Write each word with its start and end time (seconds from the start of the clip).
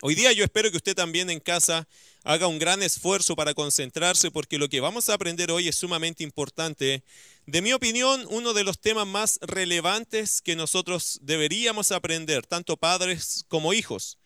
Hoy 0.00 0.14
día 0.14 0.30
yo 0.30 0.44
espero 0.44 0.70
que 0.70 0.76
usted 0.76 0.94
también 0.94 1.28
en 1.28 1.40
casa 1.40 1.88
haga 2.22 2.46
un 2.46 2.60
gran 2.60 2.84
esfuerzo 2.84 3.34
para 3.34 3.52
concentrarse 3.52 4.30
porque 4.30 4.56
lo 4.56 4.68
que 4.68 4.78
vamos 4.78 5.08
a 5.08 5.14
aprender 5.14 5.50
hoy 5.50 5.66
es 5.66 5.74
sumamente 5.74 6.22
importante. 6.22 7.02
De 7.46 7.62
mi 7.62 7.72
opinión, 7.72 8.24
uno 8.30 8.52
de 8.54 8.62
los 8.62 8.78
temas 8.78 9.08
más 9.08 9.40
relevantes 9.42 10.40
que 10.40 10.54
nosotros 10.54 11.18
deberíamos 11.22 11.90
aprender, 11.90 12.46
tanto 12.46 12.76
padres 12.76 13.44
como 13.48 13.72
hijos. 13.72 14.18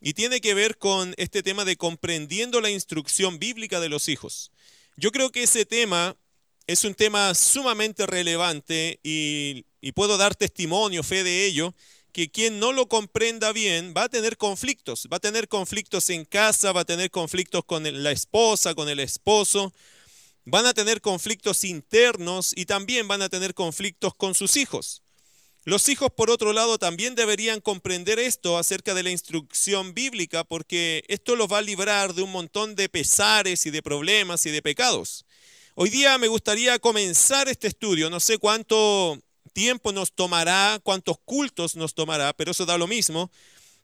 Y 0.00 0.14
tiene 0.14 0.40
que 0.40 0.54
ver 0.54 0.78
con 0.78 1.12
este 1.16 1.42
tema 1.42 1.64
de 1.64 1.76
comprendiendo 1.76 2.60
la 2.60 2.70
instrucción 2.70 3.40
bíblica 3.40 3.80
de 3.80 3.88
los 3.88 4.08
hijos. 4.08 4.52
Yo 4.96 5.10
creo 5.10 5.32
que 5.32 5.42
ese 5.42 5.66
tema 5.66 6.16
es 6.68 6.84
un 6.84 6.94
tema 6.94 7.34
sumamente 7.34 8.06
relevante 8.06 9.00
y, 9.02 9.64
puedo 9.94 10.18
dar 10.18 10.34
testimonio, 10.34 11.02
fe 11.02 11.24
de 11.24 11.46
ello, 11.46 11.74
que 12.16 12.30
quien 12.30 12.58
no 12.58 12.72
lo 12.72 12.88
comprenda 12.88 13.52
bien 13.52 13.92
va 13.94 14.04
a 14.04 14.08
tener 14.08 14.38
conflictos, 14.38 15.06
va 15.12 15.18
a 15.18 15.20
tener 15.20 15.48
conflictos 15.48 16.08
en 16.08 16.24
casa, 16.24 16.72
va 16.72 16.80
a 16.80 16.84
tener 16.86 17.10
conflictos 17.10 17.62
con 17.66 17.82
la 18.02 18.10
esposa, 18.10 18.74
con 18.74 18.88
el 18.88 19.00
esposo, 19.00 19.74
van 20.46 20.64
a 20.64 20.72
tener 20.72 21.02
conflictos 21.02 21.62
internos 21.62 22.54
y 22.56 22.64
también 22.64 23.06
van 23.06 23.20
a 23.20 23.28
tener 23.28 23.52
conflictos 23.52 24.14
con 24.14 24.34
sus 24.34 24.56
hijos. 24.56 25.02
Los 25.64 25.90
hijos, 25.90 26.08
por 26.10 26.30
otro 26.30 26.54
lado, 26.54 26.78
también 26.78 27.16
deberían 27.16 27.60
comprender 27.60 28.18
esto 28.18 28.56
acerca 28.56 28.94
de 28.94 29.02
la 29.02 29.10
instrucción 29.10 29.92
bíblica 29.92 30.42
porque 30.42 31.04
esto 31.08 31.36
los 31.36 31.52
va 31.52 31.58
a 31.58 31.60
librar 31.60 32.14
de 32.14 32.22
un 32.22 32.32
montón 32.32 32.76
de 32.76 32.88
pesares 32.88 33.66
y 33.66 33.70
de 33.70 33.82
problemas 33.82 34.46
y 34.46 34.50
de 34.50 34.62
pecados. 34.62 35.26
Hoy 35.74 35.90
día 35.90 36.16
me 36.16 36.28
gustaría 36.28 36.78
comenzar 36.78 37.46
este 37.48 37.68
estudio, 37.68 38.08
no 38.08 38.20
sé 38.20 38.38
cuánto 38.38 39.20
tiempo 39.56 39.90
nos 39.90 40.12
tomará, 40.12 40.78
cuántos 40.82 41.16
cultos 41.24 41.76
nos 41.76 41.94
tomará, 41.94 42.34
pero 42.34 42.50
eso 42.50 42.66
da 42.66 42.76
lo 42.76 42.86
mismo. 42.86 43.30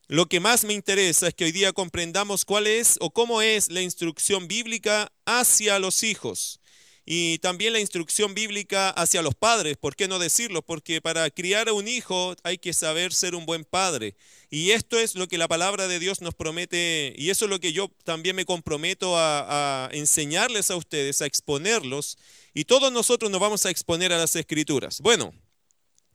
Lo 0.07 0.27
que 0.27 0.39
más 0.39 0.65
me 0.65 0.75
interesa 0.75 1.29
es 1.29 1.35
que 1.35 1.45
hoy 1.47 1.53
día 1.53 1.73
comprendamos 1.73 2.45
cuál 2.45 2.67
es 2.67 2.99
o 3.01 3.09
cómo 3.09 3.41
es 3.41 3.71
la 3.71 3.81
instrucción 3.81 4.49
bíblica 4.49 5.11
hacia 5.25 5.79
los 5.79 6.03
hijos 6.03 6.61
y 7.07 7.39
también 7.39 7.73
la 7.73 7.81
instrucción 7.81 8.35
bíblica 8.35 8.91
hacia 8.91 9.23
los 9.23 9.35
padres, 9.35 9.79
¿por 9.79 9.97
qué 9.97 10.09
no 10.09 10.19
decirlo? 10.19 10.61
Porque 10.61 11.01
para 11.01 11.29
criar 11.31 11.71
a 11.71 11.73
un 11.73 11.89
hijo 11.89 12.37
hay 12.45 12.59
que 12.59 12.75
saber 12.75 13.15
ser 13.15 13.35
un 13.35 13.47
buen 13.47 13.65
padre. 13.65 14.15
Y 14.51 14.73
esto 14.73 14.99
es 14.99 15.15
lo 15.15 15.27
que 15.27 15.39
la 15.39 15.49
palabra 15.49 15.89
de 15.89 15.99
Dios 15.99 16.21
nos 16.21 16.35
promete 16.35 17.15
y 17.17 17.31
eso 17.31 17.47
es 17.47 17.51
lo 17.51 17.61
que 17.61 17.73
yo 17.73 17.91
también 18.05 18.37
me 18.37 18.45
comprometo 18.45 19.17
a, 19.17 19.87
a 19.87 19.91
enseñarles 19.93 20.71
a 20.71 20.77
ustedes, 20.77 21.23
a 21.23 21.27
exponerlos. 21.27 22.19
Y 22.53 22.67
todos 22.67 22.93
nosotros 22.93 23.31
nos 23.31 23.41
vamos 23.41 23.65
a 23.65 23.71
exponer 23.71 24.13
a 24.13 24.19
las 24.19 24.37
escrituras. 24.37 25.01
Bueno, 25.01 25.33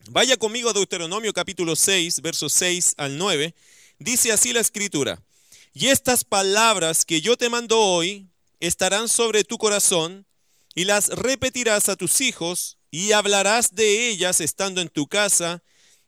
Vaya 0.09 0.37
conmigo 0.37 0.69
a 0.69 0.73
Deuteronomio 0.73 1.33
capítulo 1.33 1.75
6, 1.75 2.21
versos 2.21 2.53
6 2.53 2.93
al 2.95 3.17
9. 3.17 3.53
Dice 3.99 4.31
así 4.31 4.53
la 4.53 4.61
escritura. 4.61 5.21
Y 5.73 5.87
estas 5.87 6.23
palabras 6.23 7.03
que 7.03 7.19
yo 7.19 7.35
te 7.35 7.49
mando 7.49 7.77
hoy 7.77 8.29
estarán 8.61 9.09
sobre 9.09 9.43
tu 9.43 9.57
corazón 9.57 10.25
y 10.73 10.85
las 10.85 11.09
repetirás 11.09 11.89
a 11.89 11.97
tus 11.97 12.21
hijos 12.21 12.77
y 12.89 13.11
hablarás 13.11 13.75
de 13.75 14.07
ellas 14.07 14.39
estando 14.39 14.79
en 14.79 14.87
tu 14.87 15.07
casa 15.07 15.61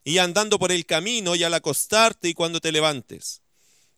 y 0.05 0.19
andando 0.19 0.59
por 0.59 0.71
el 0.71 0.85
camino 0.85 1.35
y 1.35 1.43
al 1.43 1.53
acostarte 1.53 2.29
y 2.29 2.33
cuando 2.33 2.61
te 2.61 2.71
levantes. 2.71 3.41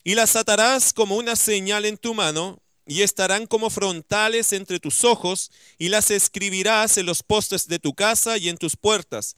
Y 0.04 0.16
las 0.16 0.36
atarás 0.36 0.94
como 0.94 1.16
una 1.16 1.36
señal 1.36 1.86
en 1.86 1.98
tu 1.98 2.16
mano 2.16 2.60
y 2.88 3.04
estarán 3.04 3.46
como 3.46 3.70
frontales 3.70 4.52
entre 4.52 4.80
tus 4.80 5.04
ojos 5.04 5.52
y 5.78 5.90
las 5.90 6.10
escribirás 6.10 6.98
en 6.98 7.06
los 7.06 7.22
postes 7.22 7.68
de 7.68 7.78
tu 7.78 7.94
casa 7.94 8.40
y 8.40 8.50
en 8.50 8.58
tus 8.58 8.76
puertas 8.76 9.36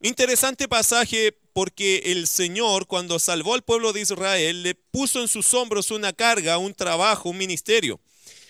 Interesante 0.00 0.68
pasaje 0.68 1.36
porque 1.52 2.02
el 2.06 2.26
Señor 2.26 2.86
cuando 2.86 3.18
salvó 3.18 3.54
al 3.54 3.62
pueblo 3.62 3.92
de 3.92 4.02
Israel 4.02 4.62
le 4.62 4.74
puso 4.74 5.20
en 5.20 5.28
sus 5.28 5.54
hombros 5.54 5.90
una 5.90 6.12
carga, 6.12 6.58
un 6.58 6.74
trabajo, 6.74 7.30
un 7.30 7.38
ministerio. 7.38 8.00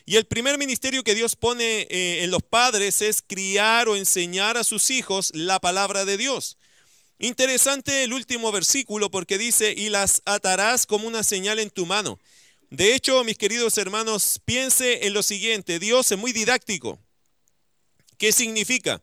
Y 0.06 0.16
el 0.16 0.26
primer 0.26 0.58
ministerio 0.58 1.02
que 1.02 1.14
Dios 1.14 1.36
pone 1.36 1.86
eh, 1.90 2.24
en 2.24 2.30
los 2.30 2.42
padres 2.42 3.00
es 3.00 3.22
criar 3.22 3.88
o 3.88 3.96
enseñar 3.96 4.56
a 4.56 4.64
sus 4.64 4.90
hijos 4.90 5.30
la 5.34 5.60
palabra 5.60 6.04
de 6.04 6.16
Dios. 6.16 6.58
Interesante 7.18 8.04
el 8.04 8.12
último 8.12 8.52
versículo 8.52 9.10
porque 9.10 9.38
dice, 9.38 9.72
y 9.76 9.88
las 9.88 10.20
atarás 10.26 10.84
como 10.84 11.06
una 11.06 11.22
señal 11.22 11.58
en 11.58 11.70
tu 11.70 11.86
mano. 11.86 12.18
De 12.70 12.94
hecho, 12.94 13.22
mis 13.24 13.38
queridos 13.38 13.78
hermanos, 13.78 14.40
piense 14.44 15.06
en 15.06 15.14
lo 15.14 15.22
siguiente, 15.22 15.78
Dios 15.78 16.10
es 16.10 16.18
muy 16.18 16.32
didáctico. 16.32 16.98
¿Qué 18.18 18.32
significa? 18.32 19.02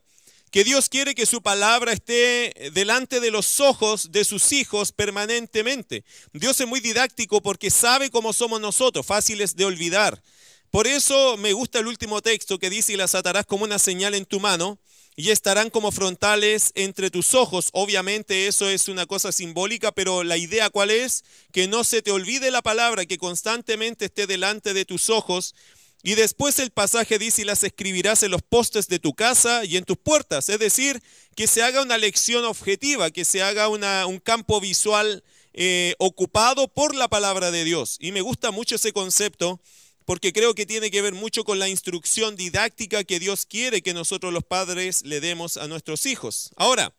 Que 0.52 0.64
Dios 0.64 0.90
quiere 0.90 1.14
que 1.14 1.24
su 1.24 1.40
palabra 1.40 1.94
esté 1.94 2.70
delante 2.74 3.20
de 3.20 3.30
los 3.30 3.58
ojos 3.58 4.12
de 4.12 4.22
sus 4.22 4.52
hijos 4.52 4.92
permanentemente. 4.92 6.04
Dios 6.34 6.60
es 6.60 6.66
muy 6.68 6.80
didáctico 6.80 7.40
porque 7.40 7.70
sabe 7.70 8.10
cómo 8.10 8.34
somos 8.34 8.60
nosotros, 8.60 9.06
fáciles 9.06 9.56
de 9.56 9.64
olvidar. 9.64 10.22
Por 10.70 10.86
eso 10.86 11.38
me 11.38 11.54
gusta 11.54 11.78
el 11.78 11.86
último 11.86 12.20
texto 12.20 12.58
que 12.58 12.68
dice, 12.68 12.92
y 12.92 12.96
las 12.96 13.14
atarás 13.14 13.46
como 13.46 13.64
una 13.64 13.78
señal 13.78 14.14
en 14.14 14.26
tu 14.26 14.40
mano 14.40 14.78
y 15.16 15.30
estarán 15.30 15.70
como 15.70 15.90
frontales 15.90 16.72
entre 16.74 17.10
tus 17.10 17.34
ojos. 17.34 17.70
Obviamente 17.72 18.46
eso 18.46 18.68
es 18.68 18.88
una 18.88 19.06
cosa 19.06 19.32
simbólica, 19.32 19.90
pero 19.92 20.22
la 20.22 20.36
idea 20.36 20.68
cuál 20.68 20.90
es? 20.90 21.24
Que 21.50 21.66
no 21.66 21.82
se 21.82 22.02
te 22.02 22.10
olvide 22.10 22.50
la 22.50 22.60
palabra, 22.60 23.06
que 23.06 23.16
constantemente 23.16 24.04
esté 24.04 24.26
delante 24.26 24.74
de 24.74 24.84
tus 24.84 25.08
ojos 25.08 25.54
y 26.02 26.16
después 26.16 26.58
el 26.58 26.70
pasaje 26.70 27.18
dice, 27.18 27.42
y 27.42 27.44
las 27.44 27.62
escribirás 27.62 28.24
en 28.24 28.32
los 28.32 28.42
postes 28.42 28.88
de 28.88 28.98
tu 28.98 29.14
casa 29.14 29.64
y 29.64 29.76
en 29.76 29.84
tus 29.84 29.96
puertas. 29.96 30.48
Es 30.48 30.58
decir, 30.58 31.00
que 31.36 31.46
se 31.46 31.62
haga 31.62 31.80
una 31.82 31.96
lección 31.96 32.44
objetiva, 32.44 33.12
que 33.12 33.24
se 33.24 33.42
haga 33.42 33.68
un 33.68 34.18
campo 34.18 34.60
visual 34.60 35.22
eh, 35.52 35.94
ocupado 35.98 36.66
por 36.66 36.96
la 36.96 37.06
palabra 37.06 37.52
de 37.52 37.62
Dios. 37.62 37.98
Y 38.00 38.10
me 38.10 38.20
gusta 38.20 38.50
mucho 38.50 38.74
ese 38.74 38.92
concepto 38.92 39.60
porque 40.04 40.32
creo 40.32 40.56
que 40.56 40.66
tiene 40.66 40.90
que 40.90 41.02
ver 41.02 41.14
mucho 41.14 41.44
con 41.44 41.60
la 41.60 41.68
instrucción 41.68 42.34
didáctica 42.34 43.04
que 43.04 43.20
Dios 43.20 43.46
quiere 43.46 43.82
que 43.82 43.94
nosotros 43.94 44.32
los 44.32 44.42
padres 44.42 45.02
le 45.04 45.20
demos 45.20 45.56
a 45.56 45.68
nuestros 45.68 46.06
hijos. 46.06 46.50
Ahora, 46.56 46.92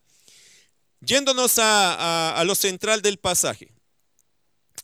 yéndonos 1.01 1.55
a 1.57 2.41
lo 2.45 2.55
central 2.55 3.01
del 3.01 3.17
pasaje. 3.17 3.72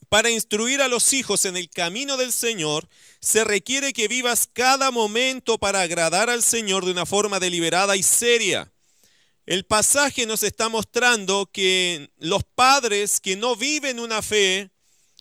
Para 0.09 0.31
instruir 0.31 0.81
a 0.81 0.87
los 0.87 1.13
hijos 1.13 1.45
en 1.45 1.55
el 1.55 1.69
camino 1.69 2.17
del 2.17 2.33
Señor, 2.33 2.89
se 3.21 3.43
requiere 3.43 3.93
que 3.93 4.07
vivas 4.07 4.49
cada 4.51 4.89
momento 4.89 5.59
para 5.59 5.81
agradar 5.81 6.31
al 6.31 6.41
Señor 6.41 6.83
de 6.83 6.91
una 6.91 7.05
forma 7.05 7.39
deliberada 7.39 7.95
y 7.95 8.01
seria. 8.01 8.71
El 9.45 9.65
pasaje 9.65 10.25
nos 10.25 10.41
está 10.41 10.67
mostrando 10.67 11.47
que 11.51 12.09
los 12.17 12.43
padres 12.43 13.19
que 13.19 13.35
no 13.35 13.55
viven 13.55 13.99
una 13.99 14.23
fe 14.23 14.71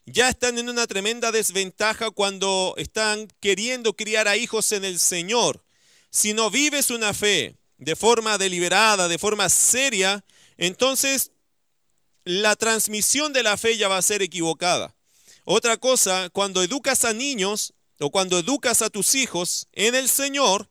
ya 0.06 0.31
están 0.31 0.59
en 0.59 0.71
una 0.71 0.87
tremenda 0.87 1.32
desventaja 1.32 2.10
cuando 2.10 2.75
están 2.78 3.28
queriendo 3.41 3.94
criar 3.94 4.26
a 4.26 4.38
hijos 4.38 4.72
en 4.72 4.87
el 4.87 4.99
Señor. 4.99 5.62
Si 6.10 6.32
no 6.32 6.50
vives 6.50 6.91
una 6.91 7.12
fe 7.12 7.56
de 7.76 7.94
forma 7.94 8.38
deliberada, 8.38 9.06
de 9.06 9.19
forma 9.19 9.50
seria, 9.50 10.25
entonces 10.56 11.32
la 12.28 12.56
transmisión 12.56 13.33
de 13.33 13.43
la 13.43 13.56
fe 13.56 13.78
ya 13.78 13.89
va 13.89 13.97
a 13.97 14.03
ser 14.03 14.21
equivocada. 14.21 14.94
Otra 15.44 15.78
cosa, 15.78 16.28
cuando 16.28 16.62
educas 16.62 17.06
a 17.06 17.15
niños 17.15 17.72
o 18.00 18.11
cuando 18.11 18.39
educas 18.39 18.83
a 18.83 18.91
tus 18.91 19.15
hijos 19.15 19.66
en 19.72 19.94
el 19.94 20.11
Señor, 20.11 20.69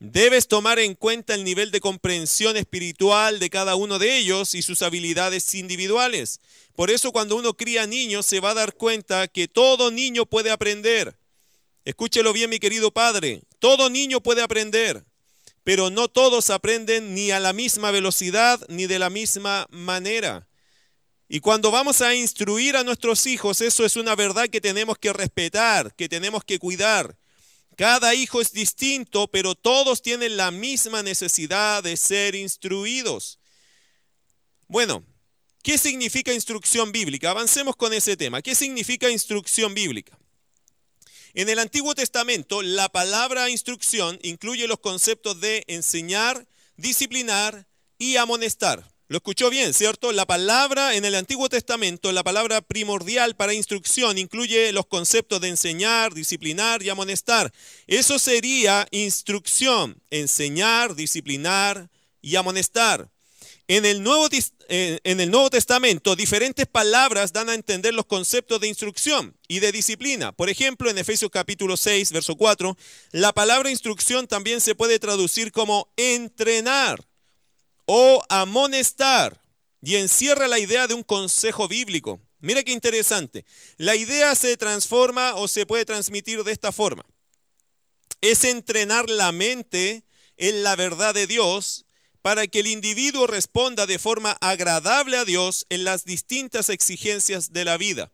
debes 0.00 0.48
tomar 0.48 0.80
en 0.80 0.96
cuenta 0.96 1.34
el 1.34 1.44
nivel 1.44 1.70
de 1.70 1.78
comprensión 1.78 2.56
espiritual 2.56 3.38
de 3.38 3.48
cada 3.48 3.76
uno 3.76 4.00
de 4.00 4.18
ellos 4.18 4.56
y 4.56 4.62
sus 4.62 4.82
habilidades 4.82 5.54
individuales. 5.54 6.40
Por 6.74 6.90
eso 6.90 7.12
cuando 7.12 7.36
uno 7.36 7.56
cría 7.56 7.86
niños 7.86 8.26
se 8.26 8.40
va 8.40 8.50
a 8.50 8.54
dar 8.54 8.74
cuenta 8.74 9.28
que 9.28 9.46
todo 9.46 9.92
niño 9.92 10.26
puede 10.26 10.50
aprender. 10.50 11.16
Escúchelo 11.84 12.32
bien, 12.32 12.50
mi 12.50 12.58
querido 12.58 12.90
padre. 12.90 13.42
Todo 13.60 13.88
niño 13.88 14.20
puede 14.20 14.42
aprender, 14.42 15.04
pero 15.62 15.90
no 15.90 16.08
todos 16.08 16.50
aprenden 16.50 17.14
ni 17.14 17.30
a 17.30 17.38
la 17.38 17.52
misma 17.52 17.92
velocidad 17.92 18.60
ni 18.68 18.88
de 18.88 18.98
la 18.98 19.10
misma 19.10 19.68
manera. 19.70 20.47
Y 21.28 21.40
cuando 21.40 21.70
vamos 21.70 22.00
a 22.00 22.14
instruir 22.14 22.76
a 22.76 22.84
nuestros 22.84 23.26
hijos, 23.26 23.60
eso 23.60 23.84
es 23.84 23.96
una 23.96 24.16
verdad 24.16 24.48
que 24.48 24.62
tenemos 24.62 24.96
que 24.96 25.12
respetar, 25.12 25.94
que 25.94 26.08
tenemos 26.08 26.42
que 26.42 26.58
cuidar. 26.58 27.18
Cada 27.76 28.14
hijo 28.14 28.40
es 28.40 28.52
distinto, 28.52 29.28
pero 29.28 29.54
todos 29.54 30.00
tienen 30.00 30.38
la 30.38 30.50
misma 30.50 31.02
necesidad 31.02 31.82
de 31.82 31.98
ser 31.98 32.34
instruidos. 32.34 33.38
Bueno, 34.68 35.04
¿qué 35.62 35.76
significa 35.76 36.32
instrucción 36.32 36.92
bíblica? 36.92 37.30
Avancemos 37.30 37.76
con 37.76 37.92
ese 37.92 38.16
tema. 38.16 38.40
¿Qué 38.40 38.54
significa 38.54 39.10
instrucción 39.10 39.74
bíblica? 39.74 40.18
En 41.34 41.50
el 41.50 41.58
Antiguo 41.58 41.94
Testamento, 41.94 42.62
la 42.62 42.88
palabra 42.88 43.50
instrucción 43.50 44.18
incluye 44.22 44.66
los 44.66 44.80
conceptos 44.80 45.40
de 45.40 45.62
enseñar, 45.68 46.48
disciplinar 46.76 47.68
y 47.98 48.16
amonestar. 48.16 48.97
Lo 49.10 49.16
escuchó 49.16 49.48
bien, 49.48 49.72
¿cierto? 49.72 50.12
La 50.12 50.26
palabra 50.26 50.94
en 50.94 51.06
el 51.06 51.14
Antiguo 51.14 51.48
Testamento, 51.48 52.12
la 52.12 52.22
palabra 52.22 52.60
primordial 52.60 53.36
para 53.36 53.54
instrucción, 53.54 54.18
incluye 54.18 54.70
los 54.72 54.84
conceptos 54.84 55.40
de 55.40 55.48
enseñar, 55.48 56.12
disciplinar 56.12 56.82
y 56.82 56.90
amonestar. 56.90 57.50
Eso 57.86 58.18
sería 58.18 58.86
instrucción, 58.90 60.02
enseñar, 60.10 60.94
disciplinar 60.94 61.88
y 62.20 62.36
amonestar. 62.36 63.08
En 63.66 63.86
el, 63.86 64.02
Nuevo, 64.02 64.28
eh, 64.68 65.00
Testamento, 65.50 66.14
diferentes 66.14 66.66
palabras 66.66 67.32
dan 67.32 67.48
a 67.48 67.54
entender 67.54 67.94
los 67.94 68.04
conceptos 68.04 68.60
de 68.60 68.68
instrucción 68.68 69.34
y 69.48 69.60
de 69.60 69.72
disciplina. 69.72 70.32
Por 70.32 70.50
ejemplo, 70.50 70.90
en 70.90 70.98
Efesios 70.98 71.30
capítulo 71.30 71.78
6, 71.78 72.12
verso 72.12 72.36
4, 72.36 72.76
la 73.12 73.32
palabra 73.32 73.70
instrucción 73.70 74.26
también 74.26 74.60
se 74.60 74.74
puede 74.74 74.98
traducir 74.98 75.50
como 75.50 75.90
entrenar 75.96 77.07
o 77.90 78.22
amonestar 78.28 79.40
y 79.80 79.96
encierra 79.96 80.46
la 80.46 80.58
idea 80.58 80.86
de 80.86 80.92
un 80.92 81.02
consejo 81.02 81.68
bíblico. 81.68 82.20
Mira 82.38 82.62
qué 82.62 82.72
interesante. 82.72 83.46
La 83.78 83.96
idea 83.96 84.34
se 84.34 84.58
transforma 84.58 85.34
o 85.36 85.48
se 85.48 85.64
puede 85.64 85.86
transmitir 85.86 86.44
de 86.44 86.52
esta 86.52 86.70
forma. 86.70 87.06
Es 88.20 88.44
entrenar 88.44 89.08
la 89.08 89.32
mente 89.32 90.04
en 90.36 90.62
la 90.62 90.76
verdad 90.76 91.14
de 91.14 91.26
Dios 91.26 91.86
para 92.20 92.46
que 92.46 92.60
el 92.60 92.66
individuo 92.66 93.26
responda 93.26 93.86
de 93.86 93.98
forma 93.98 94.36
agradable 94.42 95.16
a 95.16 95.24
Dios 95.24 95.64
en 95.70 95.84
las 95.84 96.04
distintas 96.04 96.68
exigencias 96.68 97.54
de 97.54 97.64
la 97.64 97.78
vida. 97.78 98.12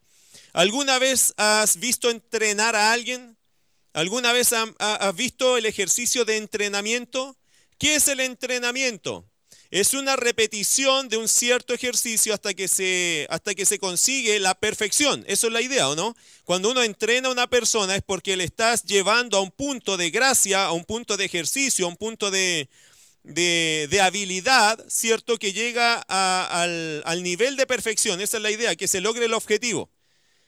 ¿Alguna 0.52 1.00
vez 1.00 1.34
has 1.36 1.78
visto 1.78 2.10
entrenar 2.10 2.76
a 2.76 2.92
alguien? 2.92 3.36
¿Alguna 3.92 4.32
vez 4.32 4.52
has 4.52 5.16
visto 5.16 5.56
el 5.56 5.66
ejercicio 5.66 6.24
de 6.24 6.36
entrenamiento? 6.36 7.36
¿Qué 7.76 7.96
es 7.96 8.06
el 8.06 8.20
entrenamiento? 8.20 9.28
Es 9.74 9.92
una 9.92 10.14
repetición 10.14 11.08
de 11.08 11.16
un 11.16 11.26
cierto 11.26 11.74
ejercicio 11.74 12.32
hasta 12.32 12.54
que, 12.54 12.68
se, 12.68 13.26
hasta 13.28 13.56
que 13.56 13.66
se 13.66 13.80
consigue 13.80 14.38
la 14.38 14.54
perfección. 14.54 15.24
Eso 15.26 15.48
es 15.48 15.52
la 15.52 15.62
idea, 15.62 15.88
¿o 15.88 15.96
no? 15.96 16.14
Cuando 16.44 16.70
uno 16.70 16.84
entrena 16.84 17.26
a 17.26 17.32
una 17.32 17.48
persona 17.48 17.96
es 17.96 18.02
porque 18.02 18.36
le 18.36 18.44
estás 18.44 18.84
llevando 18.84 19.36
a 19.36 19.40
un 19.40 19.50
punto 19.50 19.96
de 19.96 20.10
gracia, 20.10 20.66
a 20.66 20.70
un 20.70 20.84
punto 20.84 21.16
de 21.16 21.24
ejercicio, 21.24 21.86
a 21.86 21.88
un 21.88 21.96
punto 21.96 22.30
de, 22.30 22.68
de, 23.24 24.00
habilidad, 24.00 24.78
¿cierto? 24.88 25.38
Que 25.38 25.52
llega 25.52 25.96
al, 25.96 27.02
al 27.04 27.24
nivel 27.24 27.56
de 27.56 27.66
perfección. 27.66 28.20
Esa 28.20 28.36
es 28.36 28.44
la 28.44 28.52
idea, 28.52 28.76
que 28.76 28.86
se 28.86 29.00
logre 29.00 29.24
el 29.24 29.34
objetivo. 29.34 29.90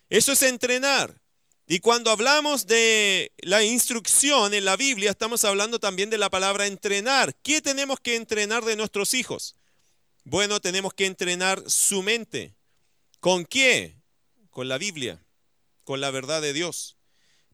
Eso 0.08 0.31
es 0.31 0.43
entrenar. 0.44 1.20
Y 1.66 1.80
cuando 1.80 2.10
hablamos 2.10 2.66
de 2.66 3.32
la 3.38 3.64
instrucción 3.64 4.54
en 4.54 4.64
la 4.64 4.76
Biblia, 4.76 5.10
estamos 5.10 5.44
hablando 5.44 5.80
también 5.80 6.10
de 6.10 6.18
la 6.18 6.30
palabra 6.30 6.66
entrenar. 6.66 7.34
¿Qué 7.42 7.60
tenemos 7.60 7.98
que 7.98 8.14
entrenar 8.14 8.64
de 8.64 8.76
nuestros 8.76 9.14
hijos? 9.14 9.56
Bueno, 10.24 10.60
tenemos 10.60 10.94
que 10.94 11.06
entrenar 11.06 11.62
su 11.66 12.02
mente. 12.02 12.54
¿Con 13.18 13.44
qué? 13.44 13.96
Con 14.50 14.68
la 14.68 14.78
Biblia, 14.78 15.24
con 15.82 16.00
la 16.00 16.10
verdad 16.10 16.40
de 16.40 16.52
Dios 16.52 16.96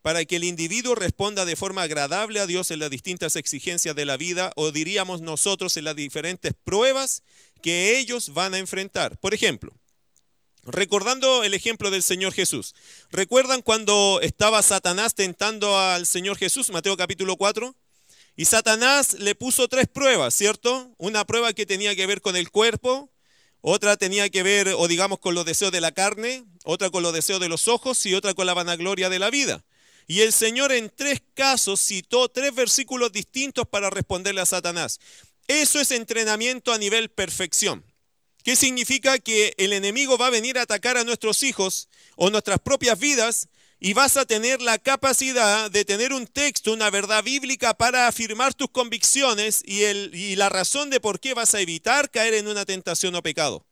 para 0.03 0.25
que 0.25 0.37
el 0.37 0.45
individuo 0.45 0.97
responda 0.97 1.45
de 1.45 1.57
forma 1.57 1.83
agradable 1.83 2.41
a 2.41 2.47
Dios 2.47 2.71
en 2.71 2.81
las 2.81 2.91
distintas 2.91 3.37
exigencias 3.37 3.95
de 3.95 4.05
la 4.05 4.17
vida 4.17 4.53
o 4.57 4.73
diríamos 4.73 5.21
nosotros 5.21 5.77
en 5.77 5.85
las 5.85 5.97
diferentes 5.97 6.53
pruebas 6.65 7.23
que 7.63 7.99
ellos 7.99 8.35
van 8.35 8.55
a 8.55 8.59
enfrentar. 8.59 9.17
Por 9.19 9.33
ejemplo, 9.33 9.73
recordando 10.65 11.45
el 11.45 11.55
ejemplo 11.55 11.91
del 11.91 12.03
Señor 12.03 12.33
Jesús, 12.33 12.75
¿recuerdan 13.11 13.63
cuando 13.63 14.21
estaba 14.23 14.63
Satanás 14.63 15.15
tentando 15.15 15.79
al 15.79 16.07
Señor 16.07 16.37
Jesús, 16.37 16.71
Mateo 16.71 16.97
capítulo 16.97 17.37
4? 17.37 17.75
Y 18.37 18.47
Satanás 18.47 19.15
le 19.19 19.35
puso 19.35 19.69
tres 19.69 19.87
pruebas, 19.89 20.35
¿cierto? 20.35 20.95
Una 20.99 21.25
prueba 21.27 21.53
que 21.53 21.67
tenía 21.67 21.95
que 21.95 22.07
ver 22.07 22.23
con 22.23 22.37
el 22.37 22.51
cuerpo, 22.51 23.11
otra 23.61 23.97
tenía 23.97 24.29
que 24.31 24.43
ver, 24.43 24.69
o 24.77 24.89
digamos, 24.89 25.19
con 25.19 25.35
los 25.35 25.45
deseos 25.45 25.71
de 25.71 25.81
la 25.81 25.93
carne, 25.93 26.45
otra 26.65 26.91
con 26.91 27.03
los 27.03 27.13
deseos 27.13 27.41
de 27.41 27.49
los 27.49 27.69
ojos 27.69 28.05
y 28.07 28.15
otra 28.15 28.35
con 28.35 28.47
la 28.47 28.55
vanagloria 28.55 29.09
de 29.11 29.19
la 29.19 29.31
vida. 29.31 29.65
Y 30.07 30.21
el 30.21 30.33
Señor 30.33 30.73
en 30.73 30.91
tres 30.91 31.23
casos 31.35 31.81
citó 31.81 32.29
tres 32.29 32.55
versículos 32.55 33.13
distintos 33.13 33.67
para 33.69 33.91
responderle 33.91 34.41
a 34.41 34.47
Satanás. 34.47 34.99
Eso 35.47 35.79
es 35.81 35.91
entrenamiento 35.91 36.73
a 36.73 36.79
nivel 36.79 37.11
perfección. 37.11 37.85
¿Qué 38.43 38.57
significa? 38.57 39.19
Que 39.19 39.55
el 39.57 39.73
enemigo 39.73 40.19
va 40.19 40.27
a 40.27 40.31
venir 40.31 40.59
a 40.59 40.63
atacar 40.63 40.97
a 40.97 41.05
nuestros 41.05 41.43
hijos 41.43 41.89
o 42.17 42.31
nuestras 42.31 42.59
propias 42.59 42.99
vidas 42.99 43.49
y 43.79 43.95
vas 43.95 44.17
a 44.17 44.25
tener 44.25 44.61
la 44.63 44.79
capacidad 44.79 45.71
de 45.71 45.85
tener 45.85 46.13
un 46.13 46.27
texto, 46.27 46.73
una 46.73 46.91
verdad 46.91 47.23
bíblica 47.23 47.75
para 47.75 48.07
afirmar 48.07 48.55
tus 48.55 48.71
convicciones 48.71 49.63
y, 49.65 49.85
y 49.85 50.37
la 50.37 50.49
razón 50.49 50.91
de 50.91 51.01
por 51.01 51.21
qué 51.21 51.35
vas 51.35 51.55
a 51.55 51.61
evitar 51.61 52.11
caer 52.11 52.35
en 52.35 52.49
una 52.49 52.65
tentación 52.65 53.15
o 53.15 53.23
pecado. 53.23 53.65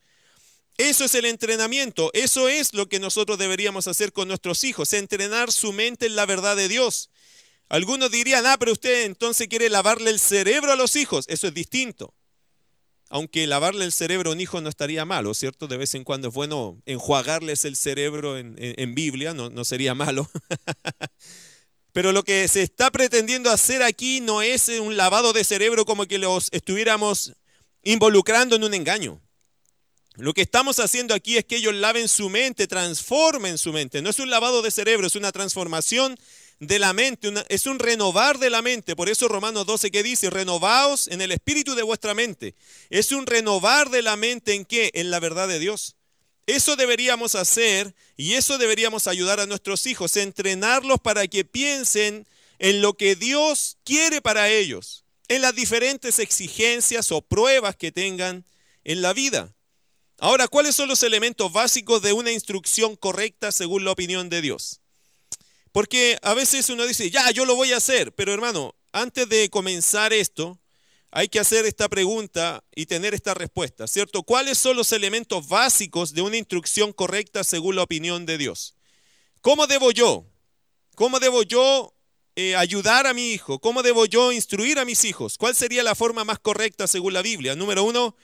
Eso 0.78 1.04
es 1.04 1.14
el 1.14 1.26
entrenamiento, 1.26 2.10
eso 2.14 2.48
es 2.48 2.72
lo 2.72 2.88
que 2.88 3.00
nosotros 3.00 3.38
deberíamos 3.38 3.86
hacer 3.86 4.12
con 4.12 4.28
nuestros 4.28 4.64
hijos, 4.64 4.92
entrenar 4.94 5.52
su 5.52 5.72
mente 5.72 6.06
en 6.06 6.16
la 6.16 6.26
verdad 6.26 6.56
de 6.56 6.68
Dios. 6.68 7.10
Algunos 7.68 8.10
dirían, 8.10 8.46
ah, 8.46 8.56
pero 8.58 8.72
usted 8.72 9.04
entonces 9.04 9.46
quiere 9.46 9.68
lavarle 9.68 10.10
el 10.10 10.18
cerebro 10.18 10.72
a 10.72 10.76
los 10.76 10.96
hijos, 10.96 11.26
eso 11.28 11.48
es 11.48 11.54
distinto. 11.54 12.14
Aunque 13.12 13.46
lavarle 13.48 13.84
el 13.84 13.92
cerebro 13.92 14.30
a 14.30 14.34
un 14.34 14.40
hijo 14.40 14.60
no 14.60 14.68
estaría 14.68 15.04
malo, 15.04 15.34
¿cierto? 15.34 15.66
De 15.66 15.76
vez 15.76 15.94
en 15.96 16.04
cuando 16.04 16.28
es 16.28 16.34
bueno 16.34 16.80
enjuagarles 16.86 17.64
el 17.64 17.74
cerebro 17.74 18.38
en, 18.38 18.94
Biblia, 18.94 19.34
no, 19.34 19.50
no 19.50 19.64
sería 19.64 19.94
malo. 19.94 20.30
Pero 21.92 22.12
lo 22.12 22.22
que 22.22 22.46
se 22.46 22.62
está 22.62 22.90
pretendiendo 22.92 23.50
hacer 23.50 23.82
aquí 23.82 24.20
no 24.20 24.42
es 24.42 24.68
un 24.68 24.96
lavado 24.96 25.32
de 25.32 25.42
cerebro 25.42 25.84
como 25.84 26.06
que 26.06 26.18
los 26.18 26.48
estuviéramos 26.52 27.32
involucrando 27.82 28.54
en 28.54 28.62
un 28.62 28.74
engaño. 28.74 29.20
Lo 30.14 30.32
que 30.32 30.42
estamos 30.42 30.78
haciendo 30.78 31.12
aquí 31.12 31.36
es 31.36 31.44
que 31.44 31.56
ellos 31.56 31.74
laven 31.74 32.06
su 32.06 32.28
mente, 32.28 32.68
transformen 32.68 33.58
su 33.58 33.72
mente. 33.72 34.02
No 34.02 34.10
es 34.10 34.20
un 34.20 34.30
lavado 34.30 34.62
de 34.62 34.70
cerebro, 34.70 35.08
es 35.08 35.16
una 35.16 35.32
transformación 35.32 36.16
de 36.60 36.78
la 36.78 36.92
mente, 36.92 37.32
es 37.48 37.66
un 37.66 37.78
renovar 37.78 38.38
de 38.38 38.50
la 38.50 38.62
mente. 38.62 38.94
Por 38.94 39.08
eso 39.08 39.28
Romanos 39.28 39.66
12 39.66 39.90
que 39.90 40.02
dice, 40.02 40.30
renovaos 40.30 41.08
en 41.08 41.22
el 41.22 41.32
espíritu 41.32 41.74
de 41.74 41.82
vuestra 41.82 42.14
mente. 42.14 42.54
Es 42.90 43.12
un 43.12 43.26
renovar 43.26 43.90
de 43.90 44.02
la 44.02 44.16
mente 44.16 44.54
en 44.54 44.66
qué? 44.66 44.90
En 44.94 45.10
la 45.10 45.20
verdad 45.20 45.48
de 45.48 45.58
Dios. 45.58 45.96
Eso 46.46 46.76
deberíamos 46.76 47.34
hacer 47.34 47.94
y 48.16 48.34
eso 48.34 48.58
deberíamos 48.58 49.06
ayudar 49.06 49.40
a 49.40 49.46
nuestros 49.46 49.86
hijos, 49.86 50.16
entrenarlos 50.16 51.00
para 51.00 51.26
que 51.28 51.44
piensen 51.44 52.26
en 52.58 52.82
lo 52.82 52.94
que 52.94 53.16
Dios 53.16 53.78
quiere 53.84 54.20
para 54.20 54.50
ellos, 54.50 55.04
en 55.28 55.42
las 55.42 55.54
diferentes 55.54 56.18
exigencias 56.18 57.10
o 57.10 57.22
pruebas 57.22 57.76
que 57.76 57.92
tengan 57.92 58.44
en 58.84 59.00
la 59.00 59.14
vida. 59.14 59.54
Ahora, 60.18 60.48
¿cuáles 60.48 60.76
son 60.76 60.88
los 60.88 61.02
elementos 61.02 61.50
básicos 61.50 62.02
de 62.02 62.12
una 62.12 62.32
instrucción 62.32 62.96
correcta 62.96 63.50
según 63.50 63.84
la 63.84 63.92
opinión 63.92 64.28
de 64.28 64.42
Dios? 64.42 64.79
Porque 65.72 66.18
a 66.22 66.34
veces 66.34 66.68
uno 66.68 66.86
dice, 66.86 67.10
ya, 67.10 67.30
yo 67.30 67.44
lo 67.44 67.54
voy 67.54 67.72
a 67.72 67.76
hacer, 67.76 68.12
pero 68.14 68.32
hermano, 68.32 68.74
antes 68.92 69.28
de 69.28 69.48
comenzar 69.50 70.12
esto, 70.12 70.58
hay 71.12 71.28
que 71.28 71.40
hacer 71.40 71.66
esta 71.66 71.88
pregunta 71.88 72.64
y 72.74 72.86
tener 72.86 73.14
esta 73.14 73.34
respuesta, 73.34 73.86
¿cierto? 73.86 74.22
¿Cuáles 74.22 74.58
son 74.58 74.76
los 74.76 74.92
elementos 74.92 75.48
básicos 75.48 76.12
de 76.12 76.22
una 76.22 76.36
instrucción 76.36 76.92
correcta 76.92 77.44
según 77.44 77.76
la 77.76 77.82
opinión 77.82 78.26
de 78.26 78.38
Dios? 78.38 78.74
¿Cómo 79.40 79.66
debo 79.66 79.90
yo? 79.90 80.24
¿Cómo 80.94 81.18
debo 81.20 81.42
yo 81.42 81.94
eh, 82.36 82.56
ayudar 82.56 83.06
a 83.06 83.14
mi 83.14 83.32
hijo? 83.32 83.58
¿Cómo 83.58 83.82
debo 83.82 84.06
yo 84.06 84.32
instruir 84.32 84.78
a 84.78 84.84
mis 84.84 85.04
hijos? 85.04 85.38
¿Cuál 85.38 85.54
sería 85.54 85.82
la 85.82 85.94
forma 85.94 86.24
más 86.24 86.38
correcta 86.38 86.86
según 86.86 87.12
la 87.12 87.22
Biblia? 87.22 87.56
Número 87.56 87.84
uno, 87.84 88.16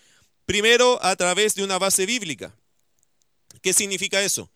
Primero, 0.47 1.03
a 1.03 1.17
través 1.17 1.57
de 1.57 1.65
una 1.65 1.77
base 1.77 2.07
bíblica. 2.07 2.57
¿Qué 3.63 3.73
significa 3.73 4.23
eso? 4.23 4.49